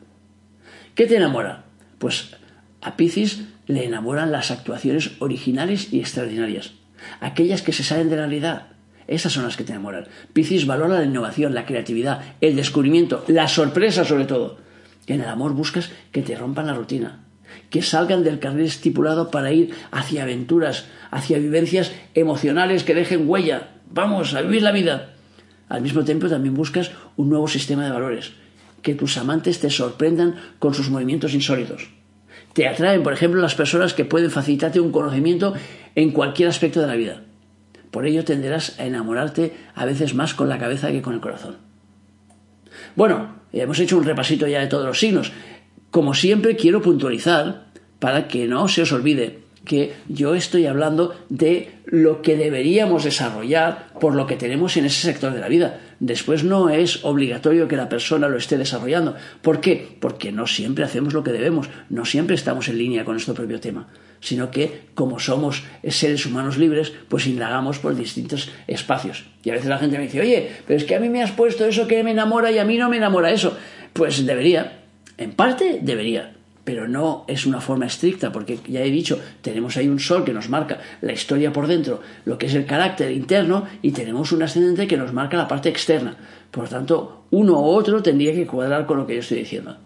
¿Qué 0.95 1.07
te 1.07 1.17
enamora? 1.17 1.65
Pues 1.97 2.37
a 2.83 2.97
Piscis 2.97 3.45
le 3.67 3.87
enamoran 3.87 4.33
las 4.33 4.51
actuaciones 4.51 5.13
originales 5.19 5.93
y 5.95 6.01
extraordinarias 6.01 6.73
aquellas 7.21 7.63
que 7.63 7.73
se 7.73 7.85
salen 7.85 8.11
de 8.11 8.17
la 8.17 8.23
realidad. 8.23 8.69
Esas 9.07 9.33
son 9.33 9.45
las 9.45 9.57
que 9.57 9.65
te 9.65 9.73
enamoran. 9.73 10.09
Piscis 10.33 10.67
valora 10.67 10.99
la 10.99 11.05
innovación, 11.05 11.55
la 11.55 11.67
creatividad, 11.67 12.23
el 12.41 12.57
descubrimiento, 12.57 13.25
la 13.29 13.49
sorpresa 13.49 14.05
sobre 14.05 14.25
todo. 14.25 14.59
En 15.07 15.21
el 15.21 15.29
amor 15.29 15.53
buscas 15.53 15.91
que 16.11 16.23
te 16.23 16.35
rompan 16.35 16.67
la 16.67 16.75
rutina, 16.75 17.21
que 17.71 17.83
salgan 17.83 18.25
del 18.25 18.41
carril 18.41 18.67
estipulado 18.67 19.31
para 19.31 19.53
ir 19.53 19.73
hacia 19.93 20.25
aventuras, 20.25 20.87
hacia 21.11 21.39
vivencias 21.39 21.93
emocionales 22.15 22.85
que 22.85 22.95
dejen 22.95 23.29
huella. 23.29 23.71
Vamos 23.91 24.35
a 24.35 24.43
vivir 24.43 24.63
la 24.63 24.73
vida. 24.73 25.15
Al 25.69 25.83
mismo 25.83 26.05
tiempo 26.05 26.29
también 26.29 26.55
buscas 26.55 26.93
un 27.17 27.29
nuevo 27.29 27.49
sistema 27.49 27.85
de 27.85 27.91
valores, 27.91 28.33
que 28.83 28.95
tus 28.95 29.17
amantes 29.17 29.61
te 29.61 29.71
sorprendan 29.71 30.37
con 30.59 30.75
sus 30.75 30.91
movimientos 30.91 31.35
insólitos. 31.35 31.91
Te 32.53 32.69
atraen, 32.69 33.03
por 33.03 33.13
ejemplo, 33.13 33.41
las 33.41 33.55
personas 33.55 33.93
que 33.93 34.05
pueden 34.05 34.31
facilitarte 34.31 34.81
un 34.81 34.93
conocimiento 34.93 35.55
en 35.95 36.11
cualquier 36.11 36.49
aspecto 36.49 36.81
de 36.81 36.87
la 36.87 36.95
vida. 36.95 37.23
Por 37.91 38.07
ello 38.07 38.25
tenderás 38.25 38.79
a 38.79 38.87
enamorarte 38.87 39.55
a 39.75 39.85
veces 39.85 40.15
más 40.15 40.35
con 40.35 40.49
la 40.49 40.59
cabeza 40.59 40.91
que 40.91 41.03
con 41.03 41.15
el 41.15 41.21
corazón. 41.21 41.57
Bueno, 42.95 43.37
hemos 43.53 43.79
hecho 43.79 43.97
un 43.97 44.05
repasito 44.05 44.47
ya 44.47 44.61
de 44.61 44.67
todos 44.67 44.87
los 44.87 44.99
signos. 44.99 45.33
Como 45.91 46.15
siempre, 46.15 46.57
quiero 46.57 46.83
puntualizar 46.83 47.67
para 47.99 48.29
que 48.29 48.47
no 48.47 48.69
se 48.69 48.83
os 48.83 48.93
olvide 48.93 49.46
que 49.67 49.95
yo 50.09 50.35
estoy 50.35 50.65
hablando 50.65 51.15
de 51.29 51.71
lo 51.85 52.23
que 52.23 52.37
deberíamos 52.37 53.05
desarrollar 53.05 53.93
por 54.01 54.15
lo 54.15 54.27
que 54.27 54.37
tenemos 54.37 54.77
en 54.77 54.87
ese 54.87 55.03
sector 55.03 55.35
de 55.35 55.41
la 55.41 55.49
vida. 55.49 55.81
Después 56.01 56.45
no 56.45 56.71
es 56.71 57.05
obligatorio 57.05 57.69
que 57.69 57.77
la 57.77 57.89
persona 57.89 58.29
lo 58.29 58.39
esté 58.39 58.57
desarrollando. 58.57 59.17
¿Por 59.43 59.61
qué? 59.61 59.97
Porque 60.01 60.33
no 60.33 60.47
siempre 60.47 60.85
hacemos 60.85 61.13
lo 61.13 61.23
que 61.23 61.33
debemos, 61.33 61.69
no 61.91 62.05
siempre 62.05 62.37
estamos 62.37 62.69
en 62.69 62.79
línea 62.79 63.05
con 63.05 63.15
nuestro 63.15 63.35
propio 63.35 63.61
tema, 63.61 63.89
sino 64.21 64.51
que 64.51 64.83
como 64.95 65.19
somos 65.19 65.65
seres 65.89 66.25
humanos 66.27 66.59
libres, 66.59 66.93
pues 67.09 67.27
indagamos 67.27 67.79
por 67.79 67.97
distintos 67.97 68.51
espacios. 68.67 69.25
Y 69.43 69.51
a 69.51 69.55
veces 69.55 69.69
la 69.69 69.79
gente 69.79 69.99
me 69.99 70.05
dice, 70.05 70.21
oye, 70.21 70.51
pero 70.67 70.79
es 70.79 70.85
que 70.85 70.95
a 70.95 71.01
mí 71.01 71.09
me 71.09 71.23
has 71.23 71.33
puesto 71.33 71.65
eso 71.67 71.87
que 71.87 72.03
me 72.05 72.13
enamora 72.13 72.51
y 72.53 72.59
a 72.59 72.65
mí 72.65 72.79
no 72.79 72.89
me 72.89 72.99
enamora 72.99 73.31
eso. 73.31 73.57
Pues 73.93 74.25
debería, 74.25 74.81
en 75.19 75.33
parte 75.33 75.81
debería, 75.83 76.36
pero 76.67 76.89
no 76.89 77.25
es 77.29 77.47
una 77.47 77.61
forma 77.61 77.87
estricta, 77.87 78.33
porque 78.33 78.59
ya 78.67 78.81
he 78.81 78.91
dicho, 78.91 79.21
tenemos 79.41 79.77
ahí 79.77 79.87
un 79.87 80.01
sol 80.01 80.25
que 80.25 80.33
nos 80.33 80.49
marca 80.49 80.81
la 81.01 81.13
historia 81.13 81.53
por 81.53 81.69
dentro, 81.69 82.01
lo 82.25 82.39
que 82.39 82.47
es 82.47 82.57
el 82.57 82.67
carácter 82.67 83.13
interno, 83.13 83.69
y 83.83 83.93
tenemos 83.93 84.33
un 84.33 84.43
ascendente 84.43 84.89
que 84.89 84.97
nos 84.97 85.13
marca 85.13 85.37
la 85.37 85.47
parte 85.47 85.69
externa. 85.69 86.17
Por 86.51 86.65
lo 86.65 86.69
tanto, 86.69 87.23
uno 87.31 87.53
u 87.53 87.67
otro 87.67 88.03
tendría 88.03 88.35
que 88.35 88.49
cuadrar 88.49 88.85
con 88.85 88.99
lo 88.99 89.07
que 89.07 89.15
yo 89.15 89.21
estoy 89.21 89.39
diciendo. 89.39 89.77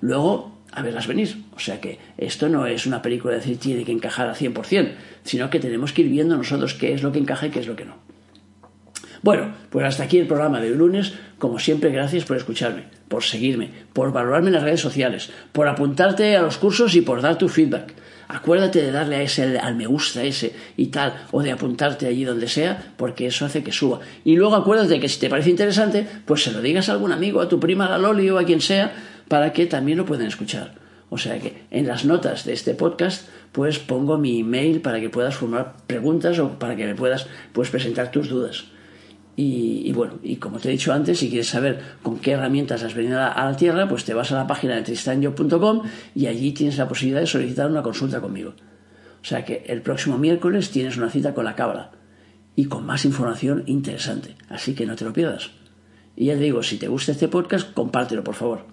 Luego, 0.00 0.52
a 0.70 0.80
verlas 0.82 1.08
venir. 1.08 1.42
O 1.56 1.58
sea 1.58 1.80
que 1.80 1.98
esto 2.16 2.48
no 2.48 2.66
es 2.66 2.86
una 2.86 3.02
película 3.02 3.34
de 3.34 3.40
decir 3.40 3.58
tiene 3.58 3.84
que 3.84 3.90
encajar 3.90 4.28
al 4.28 4.36
100%, 4.36 4.92
sino 5.24 5.50
que 5.50 5.58
tenemos 5.58 5.92
que 5.92 6.02
ir 6.02 6.08
viendo 6.08 6.36
nosotros 6.36 6.74
qué 6.74 6.92
es 6.92 7.02
lo 7.02 7.10
que 7.10 7.18
encaja 7.18 7.48
y 7.48 7.50
qué 7.50 7.58
es 7.58 7.66
lo 7.66 7.74
que 7.74 7.84
no. 7.84 7.96
Bueno, 9.22 9.54
pues 9.70 9.84
hasta 9.84 10.04
aquí 10.04 10.18
el 10.18 10.26
programa 10.26 10.60
de 10.60 10.70
lunes. 10.70 11.14
Como 11.38 11.58
siempre, 11.58 11.90
gracias 11.90 12.24
por 12.24 12.36
escucharme, 12.36 12.84
por 13.08 13.22
seguirme, 13.22 13.70
por 13.92 14.12
valorarme 14.12 14.48
en 14.48 14.54
las 14.54 14.62
redes 14.62 14.80
sociales, 14.80 15.30
por 15.52 15.68
apuntarte 15.68 16.36
a 16.36 16.42
los 16.42 16.58
cursos 16.58 16.94
y 16.94 17.00
por 17.00 17.22
dar 17.22 17.38
tu 17.38 17.48
feedback. 17.48 17.94
Acuérdate 18.28 18.82
de 18.82 18.92
darle 18.92 19.16
a 19.16 19.22
ese 19.22 19.58
al 19.58 19.74
me 19.74 19.86
gusta 19.86 20.22
ese 20.22 20.54
y 20.76 20.88
tal, 20.88 21.14
o 21.30 21.42
de 21.42 21.50
apuntarte 21.50 22.06
allí 22.06 22.24
donde 22.24 22.46
sea, 22.46 22.92
porque 22.96 23.26
eso 23.26 23.46
hace 23.46 23.62
que 23.62 23.72
suba. 23.72 24.00
Y 24.24 24.36
luego 24.36 24.54
acuérdate 24.54 25.00
que 25.00 25.08
si 25.08 25.18
te 25.18 25.30
parece 25.30 25.50
interesante, 25.50 26.06
pues 26.26 26.42
se 26.42 26.52
lo 26.52 26.60
digas 26.60 26.88
a 26.88 26.92
algún 26.92 27.12
amigo, 27.12 27.40
a 27.40 27.48
tu 27.48 27.58
prima, 27.58 27.86
a 27.86 27.90
la 27.90 27.98
Loli 27.98 28.28
o 28.28 28.38
a 28.38 28.44
quien 28.44 28.60
sea, 28.60 28.92
para 29.28 29.52
que 29.52 29.66
también 29.66 29.96
lo 29.96 30.04
puedan 30.04 30.26
escuchar. 30.26 30.74
O 31.10 31.16
sea 31.16 31.38
que 31.38 31.62
en 31.70 31.86
las 31.86 32.04
notas 32.04 32.44
de 32.44 32.52
este 32.52 32.74
podcast, 32.74 33.28
pues 33.52 33.78
pongo 33.78 34.18
mi 34.18 34.40
email 34.40 34.82
para 34.82 35.00
que 35.00 35.08
puedas 35.08 35.34
formar 35.34 35.76
preguntas 35.86 36.38
o 36.38 36.58
para 36.58 36.76
que 36.76 36.84
me 36.84 36.94
puedas 36.94 37.26
pues 37.52 37.70
presentar 37.70 38.10
tus 38.10 38.28
dudas. 38.28 38.66
Y, 39.40 39.92
bueno, 39.92 40.14
y 40.20 40.34
como 40.34 40.58
te 40.58 40.68
he 40.68 40.72
dicho 40.72 40.92
antes, 40.92 41.20
si 41.20 41.28
quieres 41.28 41.46
saber 41.46 41.78
con 42.02 42.18
qué 42.18 42.32
herramientas 42.32 42.82
has 42.82 42.92
venido 42.92 43.20
a 43.20 43.44
la, 43.44 43.56
Tierra, 43.56 43.88
pues 43.88 44.04
te 44.04 44.12
vas 44.12 44.32
a 44.32 44.34
la 44.34 44.48
página 44.48 44.74
de 44.74 44.82
tristanyo.com 44.82 45.82
y 46.16 46.26
allí 46.26 46.50
tienes 46.50 46.76
la 46.76 46.88
posibilidad 46.88 47.20
de 47.20 47.28
solicitar 47.28 47.70
una 47.70 47.80
consulta 47.80 48.20
conmigo. 48.20 48.54
O 49.22 49.24
sea 49.24 49.44
que 49.44 49.62
el 49.68 49.80
próximo 49.80 50.18
miércoles 50.18 50.72
tienes 50.72 50.96
una 50.96 51.08
cita 51.08 51.34
con 51.34 51.44
la 51.44 51.54
Cábala 51.54 51.92
y 52.56 52.64
con 52.64 52.84
más 52.84 53.04
información 53.04 53.62
interesante. 53.66 54.34
Así 54.48 54.74
que 54.74 54.86
no 54.86 54.96
te 54.96 55.04
lo 55.04 55.12
pierdas. 55.12 55.52
Y 56.16 56.24
ya 56.24 56.34
te 56.34 56.40
digo, 56.40 56.64
si 56.64 56.76
te 56.76 56.88
gusta 56.88 57.12
este 57.12 57.28
podcast, 57.28 57.72
compártelo, 57.72 58.24
por 58.24 58.34
favor. 58.34 58.66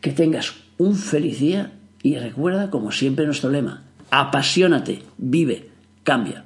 Que 0.00 0.12
tengas 0.12 0.54
un 0.78 0.94
feliz 0.94 1.40
día 1.40 1.72
y 2.00 2.16
recuerda, 2.16 2.70
como 2.70 2.92
siempre, 2.92 3.26
nuestro 3.26 3.50
lema, 3.50 3.82
apasionate, 4.12 5.02
vive, 5.18 5.70
cambia. 6.04 6.44